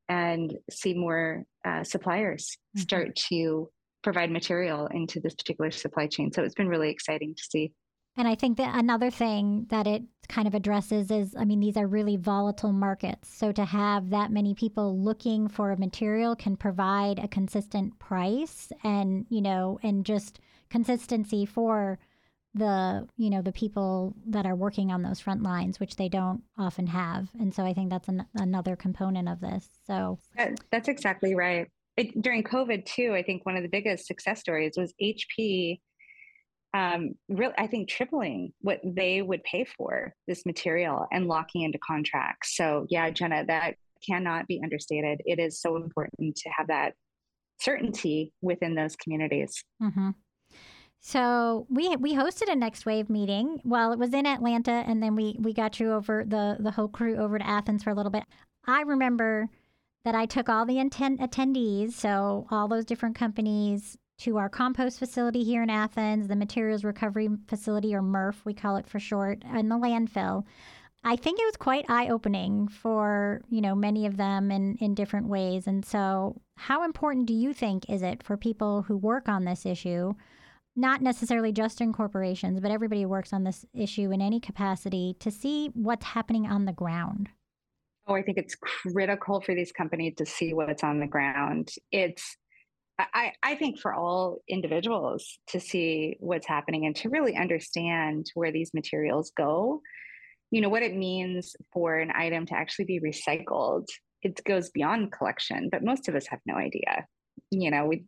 [0.07, 2.81] and see more uh, suppliers mm-hmm.
[2.81, 3.69] start to
[4.03, 6.31] provide material into this particular supply chain.
[6.31, 7.73] So it's been really exciting to see.
[8.17, 11.77] And I think that another thing that it kind of addresses is I mean, these
[11.77, 13.33] are really volatile markets.
[13.35, 18.71] So to have that many people looking for a material can provide a consistent price
[18.83, 21.99] and, you know, and just consistency for
[22.55, 26.41] the you know the people that are working on those front lines which they don't
[26.57, 27.27] often have.
[27.37, 29.67] And so i think that's an, another component of this.
[29.85, 30.19] So
[30.71, 31.67] that's exactly right.
[31.97, 35.79] It, during covid too i think one of the biggest success stories was hp
[36.75, 41.79] um, really, I think tripling what they would pay for this material and locking into
[41.79, 42.57] contracts.
[42.57, 45.21] So, yeah, Jenna, that cannot be understated.
[45.25, 46.93] It is so important to have that
[47.61, 49.63] certainty within those communities.
[49.81, 50.09] Mm-hmm.
[50.99, 53.61] So we we hosted a next wave meeting.
[53.63, 56.89] Well, it was in Atlanta, and then we we got you over the the whole
[56.89, 58.23] crew over to Athens for a little bit.
[58.67, 59.47] I remember
[60.03, 64.99] that I took all the intent attendees, so all those different companies, to our compost
[64.99, 69.43] facility here in Athens, the materials recovery facility, or MRF, we call it for short,
[69.45, 70.45] and the landfill.
[71.03, 74.95] I think it was quite eye opening for, you know, many of them in, in
[74.95, 75.67] different ways.
[75.67, 79.67] And so how important do you think is it for people who work on this
[79.67, 80.13] issue,
[80.75, 85.15] not necessarily just in corporations, but everybody who works on this issue in any capacity
[85.19, 87.29] to see what's happening on the ground?
[88.07, 91.69] Oh, I think it's critical for these companies to see what's on the ground.
[91.91, 92.35] It's
[92.97, 98.51] I, I think for all individuals to see what's happening and to really understand where
[98.51, 99.81] these materials go,
[100.51, 103.85] you know, what it means for an item to actually be recycled,
[104.21, 107.05] it goes beyond collection, but most of us have no idea.
[107.51, 108.05] You know, we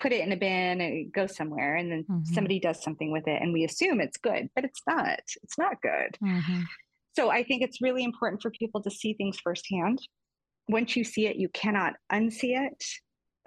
[0.00, 2.34] put it in a bin and it goes somewhere and then mm-hmm.
[2.34, 5.20] somebody does something with it and we assume it's good, but it's not.
[5.42, 6.16] It's not good.
[6.24, 6.62] Mm-hmm.
[7.14, 10.00] So I think it's really important for people to see things firsthand.
[10.68, 12.82] Once you see it, you cannot unsee it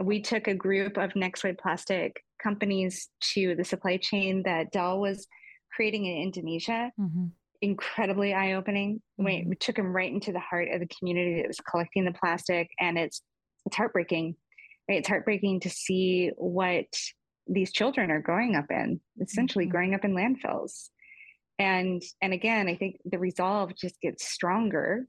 [0.04, 5.00] we took a group of next wave plastic companies to the supply chain that Dell
[5.00, 5.28] was
[5.74, 6.92] creating in Indonesia.
[7.00, 7.28] Mm-hmm.
[7.62, 9.02] Incredibly eye opening.
[9.20, 9.26] Mm-hmm.
[9.26, 12.12] We, we took them right into the heart of the community that was collecting the
[12.14, 13.22] plastic, and it's
[13.66, 14.36] it's heartbreaking.
[14.90, 15.00] Right?
[15.00, 16.86] It's heartbreaking to see what
[17.48, 19.72] these children are growing up in, essentially mm-hmm.
[19.72, 20.90] growing up in landfills.
[21.58, 25.08] And and again, I think the resolve just gets stronger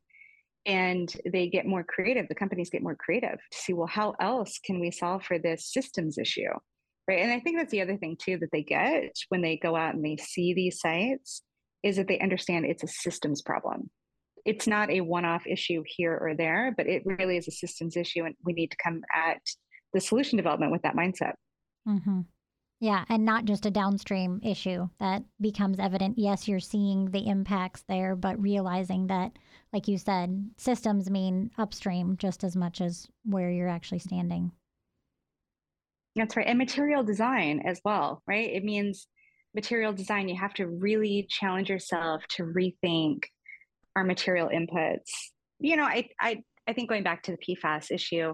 [0.66, 4.58] and they get more creative the companies get more creative to see well how else
[4.64, 6.50] can we solve for this systems issue
[7.08, 7.20] right?
[7.20, 9.94] And i think that's the other thing too that they get when they go out
[9.94, 11.42] and they see these sites
[11.82, 13.90] is that they understand it's a systems problem.
[14.44, 18.24] It's not a one-off issue here or there but it really is a systems issue
[18.24, 19.40] and we need to come at
[19.92, 21.34] the solution development with that mindset.
[21.88, 22.20] Mm-hmm.
[22.80, 27.84] Yeah and not just a downstream issue that becomes evident yes you're seeing the impacts
[27.88, 29.32] there but realizing that
[29.76, 34.52] like you said, systems mean upstream just as much as where you're actually standing.
[36.14, 36.46] That's right.
[36.46, 38.50] And material design as well, right?
[38.50, 39.06] It means
[39.54, 43.24] material design, you have to really challenge yourself to rethink
[43.96, 45.10] our material inputs.
[45.58, 48.32] You know, I, I, I think going back to the PFAS issue,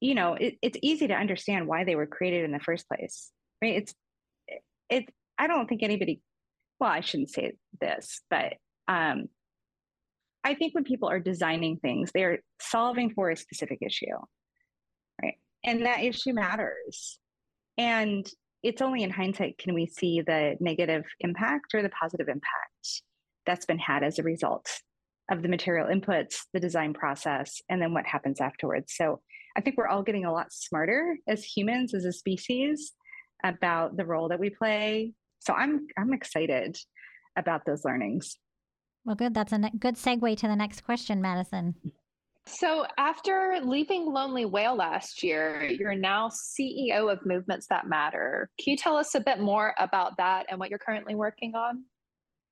[0.00, 3.30] you know, it, it's easy to understand why they were created in the first place,
[3.62, 3.76] right?
[3.76, 3.94] It's,
[4.88, 6.20] it, I don't think anybody,
[6.80, 8.54] well, I shouldn't say this, but
[8.86, 9.28] um,
[10.44, 14.06] I think when people are designing things, they're solving for a specific issue,
[15.22, 15.34] right?
[15.64, 17.18] and that issue matters.
[17.76, 18.28] And
[18.62, 23.02] it's only in hindsight can we see the negative impact or the positive impact
[23.46, 24.68] that's been had as a result
[25.30, 28.94] of the material inputs, the design process, and then what happens afterwards.
[28.96, 29.20] So
[29.56, 32.92] I think we're all getting a lot smarter as humans, as a species,
[33.44, 35.12] about the role that we play.
[35.40, 36.76] So I'm I'm excited
[37.36, 38.36] about those learnings.
[39.04, 39.34] Well, good.
[39.34, 41.74] That's a good segue to the next question, Madison.
[42.46, 48.48] So, after leaving Lonely Whale last year, you're now CEO of Movements That Matter.
[48.58, 51.84] Can you tell us a bit more about that and what you're currently working on?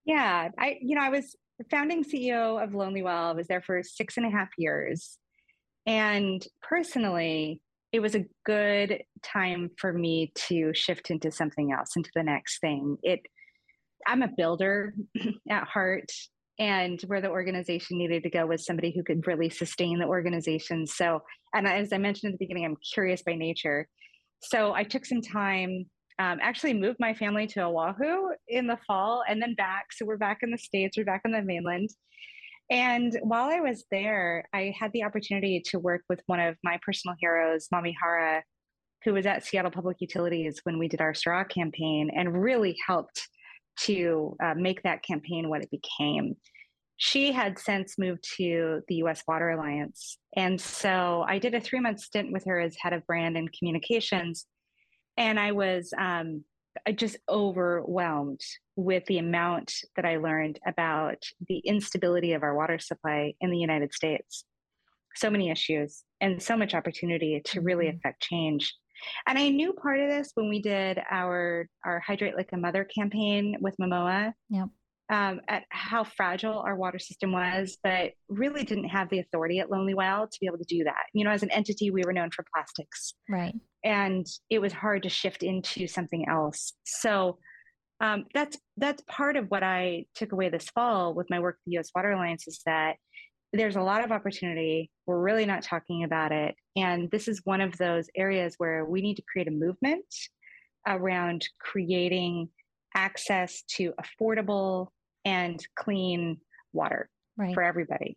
[0.04, 1.34] Yeah, I, you know, I was
[1.70, 3.14] founding CEO of Lonely Whale.
[3.14, 5.18] I was there for six and a half years.
[5.86, 7.62] And personally,
[7.92, 12.60] it was a good time for me to shift into something else, into the next
[12.60, 12.96] thing.
[13.02, 13.20] It,
[14.06, 14.94] I'm a builder
[15.50, 16.10] at heart
[16.58, 20.86] and where the organization needed to go was somebody who could really sustain the organization.
[20.86, 21.20] So,
[21.54, 23.86] and as I mentioned at the beginning, I'm curious by nature.
[24.40, 25.84] So I took some time,
[26.18, 29.92] um, actually moved my family to Oahu in the fall and then back.
[29.92, 31.90] So we're back in the States, we're back on the mainland.
[32.68, 36.78] And while I was there, I had the opportunity to work with one of my
[36.84, 38.42] personal heroes, Mami Hara,
[39.04, 43.28] who was at Seattle Public Utilities when we did our straw campaign and really helped
[43.80, 46.34] to uh, make that campaign what it became.
[46.96, 50.18] She had since moved to the US Water Alliance.
[50.34, 53.52] And so I did a three month stint with her as head of brand and
[53.52, 54.46] communications.
[55.16, 56.42] And I was um,
[56.92, 58.40] just overwhelmed
[58.76, 63.58] with the amount that I learned about the instability of our water supply in the
[63.58, 64.44] United States.
[65.14, 67.96] So many issues and so much opportunity to really mm-hmm.
[67.96, 68.74] affect change.
[69.26, 72.84] And I knew part of this when we did our our Hydrate Like a Mother
[72.84, 74.32] campaign with Momoa.
[74.50, 74.68] Yep.
[75.08, 79.70] Um, at how fragile our water system was, but really didn't have the authority at
[79.70, 81.04] Lonely Whale to be able to do that.
[81.12, 83.14] You know, as an entity, we were known for plastics.
[83.28, 83.54] Right.
[83.84, 86.72] And it was hard to shift into something else.
[86.84, 87.38] So
[88.00, 91.64] um, that's that's part of what I took away this fall with my work with
[91.66, 91.90] the U.S.
[91.94, 92.96] Water Alliance is that
[93.52, 94.90] there's a lot of opportunity.
[95.06, 96.54] We're really not talking about it.
[96.76, 100.04] And this is one of those areas where we need to create a movement
[100.86, 102.48] around creating
[102.94, 104.88] access to affordable
[105.26, 106.38] and clean
[106.72, 107.52] water right.
[107.52, 108.16] for everybody.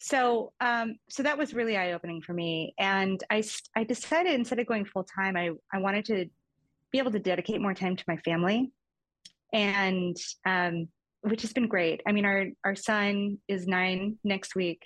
[0.00, 2.74] So, um, so that was really eye opening for me.
[2.78, 3.44] And I,
[3.76, 6.26] I decided instead of going full time, I, I wanted to
[6.90, 8.72] be able to dedicate more time to my family.
[9.52, 10.88] And um,
[11.24, 12.02] which has been great.
[12.06, 14.82] I mean, our our son is nine next week,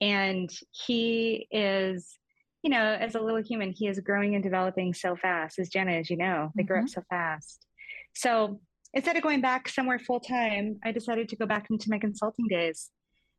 [0.00, 2.16] and he is,
[2.62, 5.58] you know, as a little human, he is growing and developing so fast.
[5.58, 6.68] As Jenna, as you know, they mm-hmm.
[6.68, 7.00] grow up mm-hmm.
[7.00, 7.66] so fast.
[8.14, 8.60] So
[8.94, 12.46] instead of going back somewhere full time, I decided to go back into my consulting
[12.48, 12.90] days.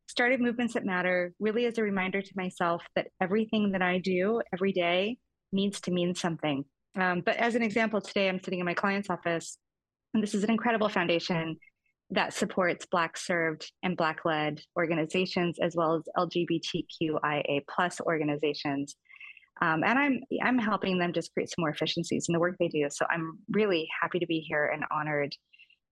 [0.07, 4.41] Started movements that matter really as a reminder to myself that everything that I do
[4.53, 5.17] every day
[5.51, 6.63] needs to mean something.
[6.95, 9.57] Um, but as an example, today I'm sitting in my client's office,
[10.13, 11.57] and this is an incredible foundation
[12.11, 18.95] that supports Black served and Black led organizations as well as LGBTQIA plus organizations.
[19.61, 22.67] Um, and I'm I'm helping them just create some more efficiencies in the work they
[22.67, 22.87] do.
[22.89, 25.33] So I'm really happy to be here and honored.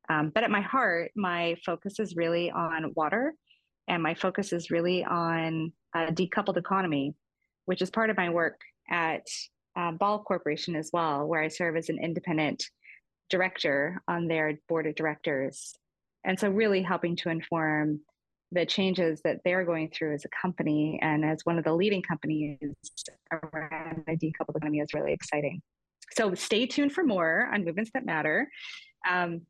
[0.10, 3.34] Um, but at my heart, my focus is really on water,
[3.88, 7.16] and my focus is really on a decoupled economy,
[7.66, 8.60] which is part of my work
[8.90, 9.26] at
[9.78, 12.66] uh, Ball Corporation as well, where I serve as an independent
[13.30, 15.74] director on their board of directors
[16.24, 18.00] and so really helping to inform
[18.54, 22.02] the changes that they're going through as a company and as one of the leading
[22.02, 22.58] companies
[23.32, 25.62] around the decoupled economy is really exciting.
[26.16, 28.50] So stay tuned for more on movements that matter.
[29.10, 29.42] Um,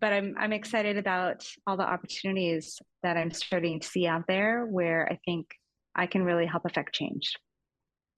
[0.00, 4.66] but I'm I'm excited about all the opportunities that I'm starting to see out there
[4.66, 5.46] where I think
[5.94, 7.34] I can really help affect change.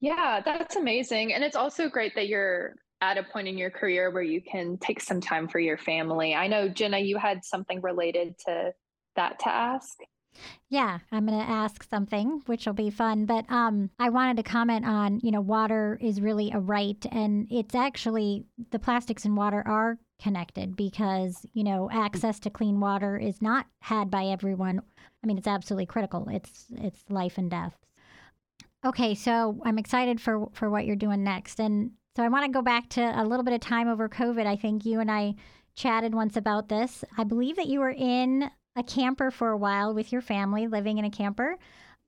[0.01, 1.33] Yeah, that's amazing.
[1.33, 4.77] And it's also great that you're at a point in your career where you can
[4.79, 6.33] take some time for your family.
[6.35, 8.73] I know, Jenna, you had something related to
[9.15, 9.97] that to ask.
[10.69, 13.25] Yeah, I'm going to ask something, which will be fun.
[13.25, 17.47] But um, I wanted to comment on, you know, water is really a right, and
[17.49, 23.17] it's actually the plastics and water are connected because you know access to clean water
[23.17, 24.81] is not had by everyone.
[25.23, 26.27] I mean, it's absolutely critical.
[26.29, 27.75] It's it's life and death.
[28.85, 32.51] Okay, so I'm excited for for what you're doing next, and so I want to
[32.51, 34.45] go back to a little bit of time over COVID.
[34.45, 35.35] I think you and I
[35.75, 37.03] chatted once about this.
[37.17, 40.97] I believe that you were in a camper for a while with your family, living
[40.99, 41.57] in a camper.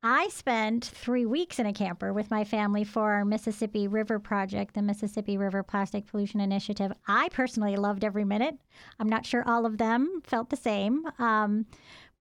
[0.02, 4.76] I spent three weeks in a camper with my family for our Mississippi River project,
[4.76, 6.94] the Mississippi River Plastic Pollution Initiative.
[7.06, 8.56] I personally loved every minute.
[8.98, 11.04] I'm not sure all of them felt the same.
[11.18, 11.66] Um,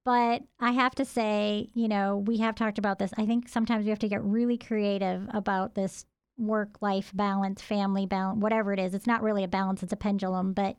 [0.04, 3.12] but I have to say, you know, we have talked about this.
[3.16, 6.04] I think sometimes we have to get really creative about this
[6.36, 8.94] work life balance, family balance, whatever it is.
[8.94, 10.52] It's not really a balance, it's a pendulum.
[10.52, 10.76] But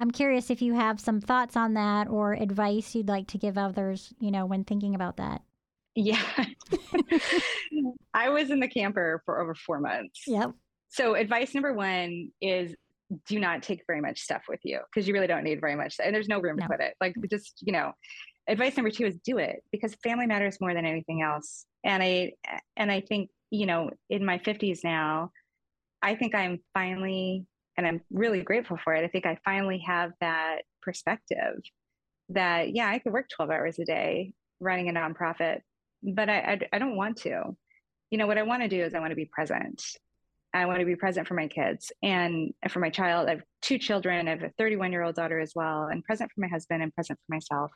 [0.00, 3.58] I'm curious if you have some thoughts on that or advice you'd like to give
[3.58, 5.42] others, you know, when thinking about that.
[5.94, 6.22] Yeah.
[8.14, 10.22] I was in the camper for over four months.
[10.26, 10.52] Yep.
[10.88, 12.74] So, advice number one is
[13.26, 15.96] do not take very much stuff with you because you really don't need very much.
[16.02, 16.66] And there's no room no.
[16.66, 16.94] to put it.
[17.00, 17.92] Like, just, you know,
[18.48, 21.66] advice number two is do it because family matters more than anything else.
[21.84, 22.32] And I,
[22.76, 25.32] and I think, you know, in my 50s now,
[26.02, 27.46] I think I'm finally,
[27.80, 29.04] and I'm really grateful for it.
[29.04, 31.62] I think I finally have that perspective
[32.28, 35.60] that, yeah, I could work 12 hours a day running a nonprofit,
[36.02, 37.56] but I, I, I don't want to.
[38.10, 39.82] You know, what I want to do is I want to be present.
[40.52, 43.28] I want to be present for my kids and for my child.
[43.28, 44.28] I have two children.
[44.28, 46.94] I have a 31 year old daughter as well, and present for my husband and
[46.94, 47.70] present for myself.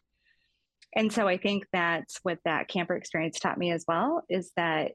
[0.95, 4.93] And so I think that's what that camper experience taught me as well is that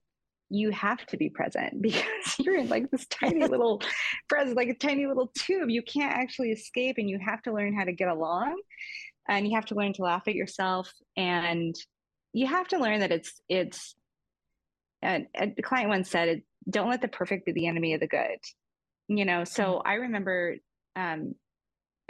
[0.50, 2.06] you have to be present because
[2.40, 3.82] you're in like this tiny little
[4.28, 5.70] present, like a tiny little tube.
[5.70, 8.60] You can't actually escape and you have to learn how to get along
[9.28, 11.76] and you have to learn to laugh at yourself and
[12.34, 13.96] you have to learn that it's it's
[15.02, 18.40] and, the client once said don't let the perfect be the enemy of the good
[19.08, 19.88] you know so mm-hmm.
[19.88, 20.56] i remember
[20.96, 21.34] um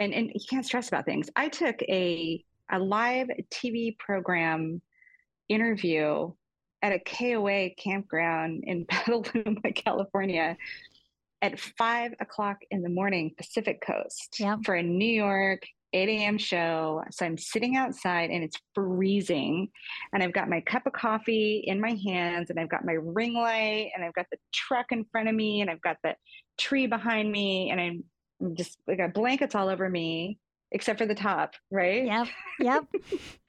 [0.00, 4.80] and and you can't stress about things i took a a live tv program
[5.48, 6.30] interview
[6.82, 10.56] at a koa campground in petaluma california
[11.42, 14.58] at five o'clock in the morning pacific coast yep.
[14.64, 15.62] for a new york
[15.92, 16.38] 8 a.m.
[16.38, 17.02] show.
[17.10, 19.68] So I'm sitting outside and it's freezing.
[20.12, 23.34] And I've got my cup of coffee in my hands and I've got my ring
[23.34, 26.14] light and I've got the truck in front of me and I've got the
[26.58, 30.38] tree behind me and I'm just I got blankets all over me,
[30.72, 32.04] except for the top, right?
[32.06, 32.28] Yep.
[32.60, 32.84] Yep.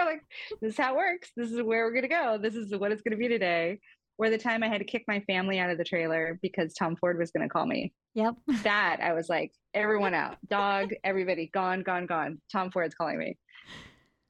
[0.00, 0.22] I'm like,
[0.60, 1.30] this is how it works.
[1.36, 2.38] This is where we're gonna go.
[2.40, 3.78] This is what it's gonna be today
[4.20, 6.94] or the time I had to kick my family out of the trailer because Tom
[6.94, 7.94] Ford was going to call me.
[8.14, 8.34] Yep.
[8.64, 12.38] That I was like, everyone out, dog, everybody gone, gone, gone.
[12.52, 13.38] Tom Ford's calling me.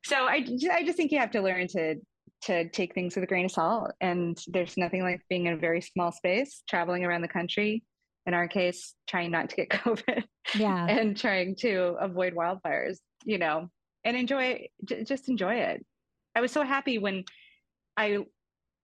[0.04, 1.96] So I, I just think you have to learn to
[2.44, 3.90] to take things with a grain of salt.
[4.00, 7.82] And there's nothing like being in a very small space, traveling around the country.
[8.26, 10.22] In our case, trying not to get COVID.
[10.54, 10.86] Yeah.
[10.86, 13.68] and trying to avoid wildfires, you know,
[14.04, 15.84] and enjoy, just enjoy it.
[16.34, 17.24] I was so happy when
[17.96, 18.18] I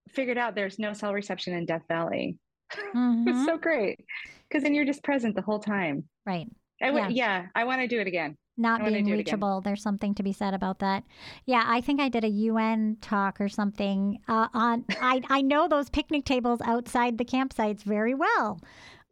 [0.08, 2.38] figured out there's no cell reception in Death Valley.
[2.96, 3.28] Mm-hmm.
[3.28, 4.04] it's so great
[4.48, 6.02] because then you're just present the whole time.
[6.24, 6.48] Right.
[6.82, 7.10] I w- yeah.
[7.42, 8.36] yeah, I want to do it again.
[8.56, 9.60] Not being reachable.
[9.60, 11.04] There's something to be said about that.
[11.44, 14.84] Yeah, I think I did a UN talk or something uh, on.
[15.00, 18.60] I I know those picnic tables outside the campsites very well.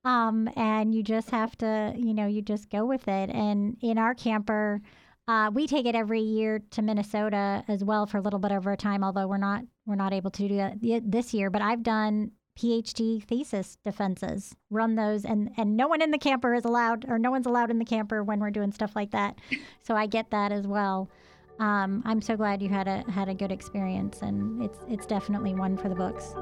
[0.05, 3.31] Um, and you just have to, you know, you just go with it.
[3.31, 4.81] And in our camper,
[5.27, 8.73] uh, we take it every year to Minnesota as well for a little bit over
[8.73, 11.51] a time, although we're not we're not able to do that this year.
[11.51, 16.55] But I've done PhD thesis defenses, run those, and and no one in the camper
[16.55, 19.39] is allowed, or no one's allowed in the camper when we're doing stuff like that.
[19.83, 21.11] So I get that as well.
[21.59, 25.55] Um, I'm so glad you had a had a good experience, and it's it's definitely
[25.55, 26.35] one for the books.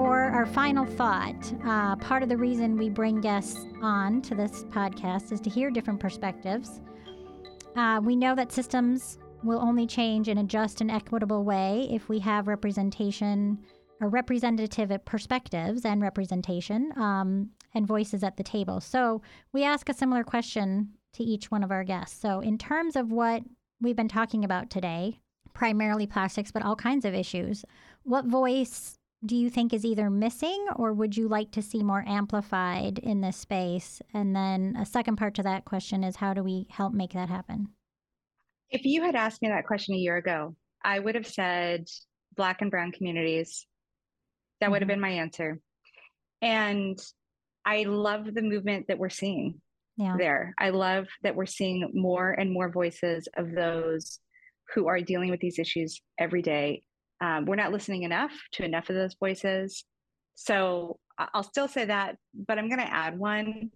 [0.00, 4.64] For our final thought, uh, part of the reason we bring guests on to this
[4.70, 6.80] podcast is to hear different perspectives.
[7.76, 12.18] Uh, we know that systems will only change and adjust in equitable way if we
[12.18, 13.58] have representation
[14.00, 18.80] or representative perspectives and representation um, and voices at the table.
[18.80, 19.20] So
[19.52, 22.18] we ask a similar question to each one of our guests.
[22.18, 23.42] So, in terms of what
[23.82, 25.20] we've been talking about today,
[25.52, 27.66] primarily plastics, but all kinds of issues,
[28.04, 32.04] what voice do you think is either missing or would you like to see more
[32.06, 34.00] amplified in this space?
[34.14, 37.28] And then a second part to that question is how do we help make that
[37.28, 37.68] happen?
[38.70, 41.86] If you had asked me that question a year ago, I would have said
[42.36, 43.66] Black and Brown communities.
[44.60, 44.72] That mm-hmm.
[44.72, 44.94] would have mm-hmm.
[44.94, 45.60] been my answer.
[46.40, 46.98] And
[47.66, 49.60] I love the movement that we're seeing
[49.98, 50.16] yeah.
[50.16, 50.54] there.
[50.58, 54.18] I love that we're seeing more and more voices of those
[54.74, 56.82] who are dealing with these issues every day
[57.20, 59.84] um, we're not listening enough to enough of those voices.
[60.34, 63.70] So I'll still say that, but I'm going to add one.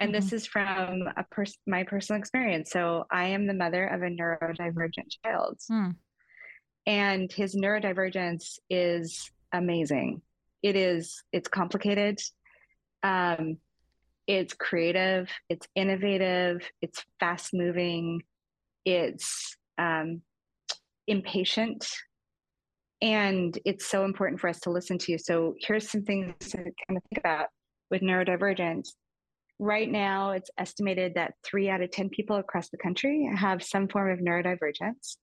[0.00, 0.12] And mm-hmm.
[0.12, 2.70] this is from a pers- my personal experience.
[2.70, 5.58] So I am the mother of a neurodivergent child.
[5.70, 5.96] Mm.
[6.86, 10.22] And his neurodivergence is amazing.
[10.62, 12.20] It is, it's complicated.
[13.02, 13.58] Um,
[14.26, 18.22] it's creative, it's innovative, it's fast moving,
[18.84, 20.20] it's um,
[21.06, 21.88] impatient
[23.00, 25.12] and it's so important for us to listen to.
[25.12, 25.18] You.
[25.18, 27.46] So here's some things to kind of think about
[27.90, 28.90] with neurodivergence.
[29.60, 33.88] right now it's estimated that three out of 10 people across the country have some
[33.88, 35.16] form of neurodivergence,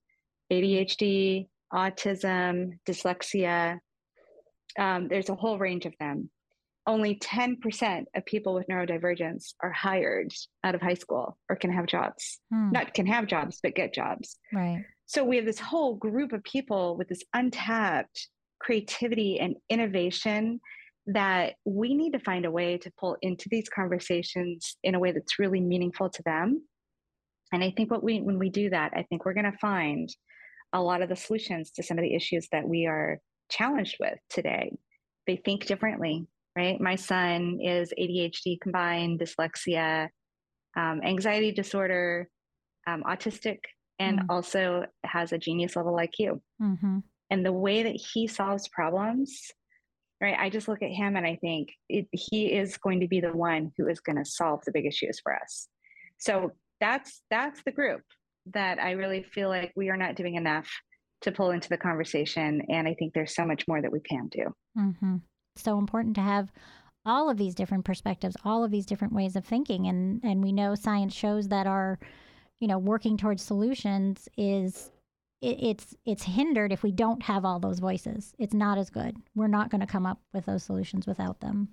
[0.52, 3.78] ADHD, autism, dyslexia.
[4.78, 6.30] Um, there's a whole range of them.
[6.86, 11.86] Only 10% of people with neurodivergence are hired out of high school or can have
[11.86, 12.38] jobs.
[12.52, 12.70] Hmm.
[12.72, 14.38] Not can have jobs, but get jobs.
[14.52, 14.84] Right.
[15.06, 18.28] So we have this whole group of people with this untapped
[18.58, 20.60] creativity and innovation
[21.06, 25.12] that we need to find a way to pull into these conversations in a way
[25.12, 26.66] that's really meaningful to them.
[27.52, 30.08] And I think what we when we do that, I think we're going to find
[30.72, 34.18] a lot of the solutions to some of the issues that we are challenged with
[34.28, 34.76] today.
[35.28, 36.26] They think differently,
[36.56, 36.80] right?
[36.80, 40.08] My son is ADHD combined, dyslexia,
[40.76, 42.28] um, anxiety disorder,
[42.88, 43.58] um, autistic,
[43.98, 44.30] and mm-hmm.
[44.30, 46.40] also has a genius level IQ.
[46.60, 46.98] Mm-hmm.
[47.30, 49.50] And the way that he solves problems
[50.20, 50.36] right?
[50.38, 53.32] I just look at him and I think it, he is going to be the
[53.32, 55.68] one who is going to solve the big issues for us.
[56.18, 58.02] So that's that's the group
[58.52, 60.68] that I really feel like we are not doing enough
[61.22, 64.28] to pull into the conversation, and I think there's so much more that we can
[64.28, 64.54] do.
[64.78, 65.16] Mm-hmm.
[65.56, 66.52] So important to have
[67.04, 70.52] all of these different perspectives, all of these different ways of thinking, and and we
[70.52, 71.98] know science shows that our,
[72.60, 74.90] you know, working towards solutions is
[75.42, 78.34] it, it's it's hindered if we don't have all those voices.
[78.38, 79.16] It's not as good.
[79.34, 81.68] We're not going to come up with those solutions without them.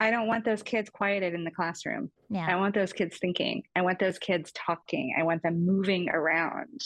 [0.00, 2.10] I don't want those kids quieted in the classroom.
[2.30, 2.46] Yeah.
[2.48, 3.64] I want those kids thinking.
[3.74, 5.14] I want those kids talking.
[5.18, 6.82] I want them moving around.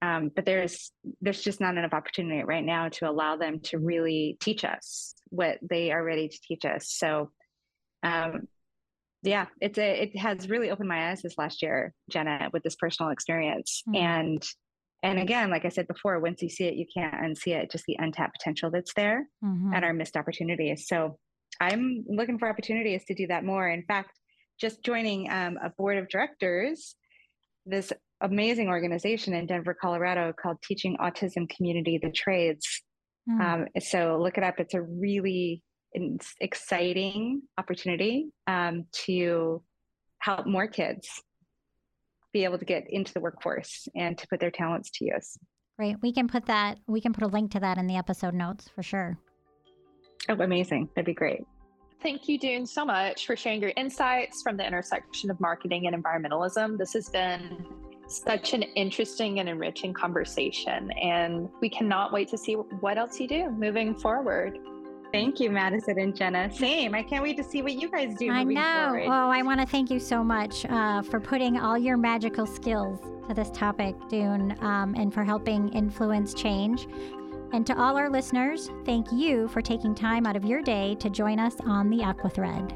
[0.00, 0.90] Um, but there's
[1.20, 5.58] there's just not enough opportunity right now to allow them to really teach us what
[5.62, 6.90] they are ready to teach us.
[6.90, 7.30] So,
[8.02, 8.48] um,
[9.24, 12.76] yeah, it's a it has really opened my eyes this last year, Jenna, with this
[12.76, 13.82] personal experience.
[13.88, 14.04] Mm-hmm.
[14.04, 14.46] And
[15.02, 17.84] and again, like I said before, once you see it, you can't unsee it, just
[17.86, 19.72] the untapped potential that's there mm-hmm.
[19.74, 20.86] and our missed opportunities.
[20.88, 21.18] So
[21.60, 23.68] I'm looking for opportunities to do that more.
[23.68, 24.18] In fact,
[24.60, 26.96] just joining um, a board of directors,
[27.66, 32.82] this amazing organization in Denver, Colorado called Teaching Autism Community the Trades.
[33.28, 33.40] Mm.
[33.40, 34.58] Um, so look it up.
[34.58, 35.62] It's a really
[36.40, 39.62] exciting opportunity um, to
[40.18, 41.22] help more kids
[42.32, 45.38] be able to get into the workforce and to put their talents to use.
[45.78, 45.96] Great.
[46.02, 48.68] We can put that, we can put a link to that in the episode notes
[48.74, 49.18] for sure.
[50.28, 50.88] Oh, amazing.
[50.94, 51.42] That'd be great.
[52.02, 56.02] Thank you, Doone, so much for sharing your insights from the intersection of marketing and
[56.02, 56.76] environmentalism.
[56.76, 57.64] This has been
[58.08, 63.26] such an interesting and enriching conversation, and we cannot wait to see what else you
[63.26, 64.58] do moving forward.
[65.14, 66.52] Thank you, Madison and Jenna.
[66.52, 66.94] Same.
[66.94, 68.30] I can't wait to see what you guys do.
[68.32, 68.86] I know.
[68.88, 69.06] Forward.
[69.06, 72.98] Oh, I want to thank you so much uh, for putting all your magical skills
[73.28, 76.88] to this topic, Doone, um, and for helping influence change.
[77.52, 81.08] And to all our listeners, thank you for taking time out of your day to
[81.08, 82.74] join us on the Aqua Thread.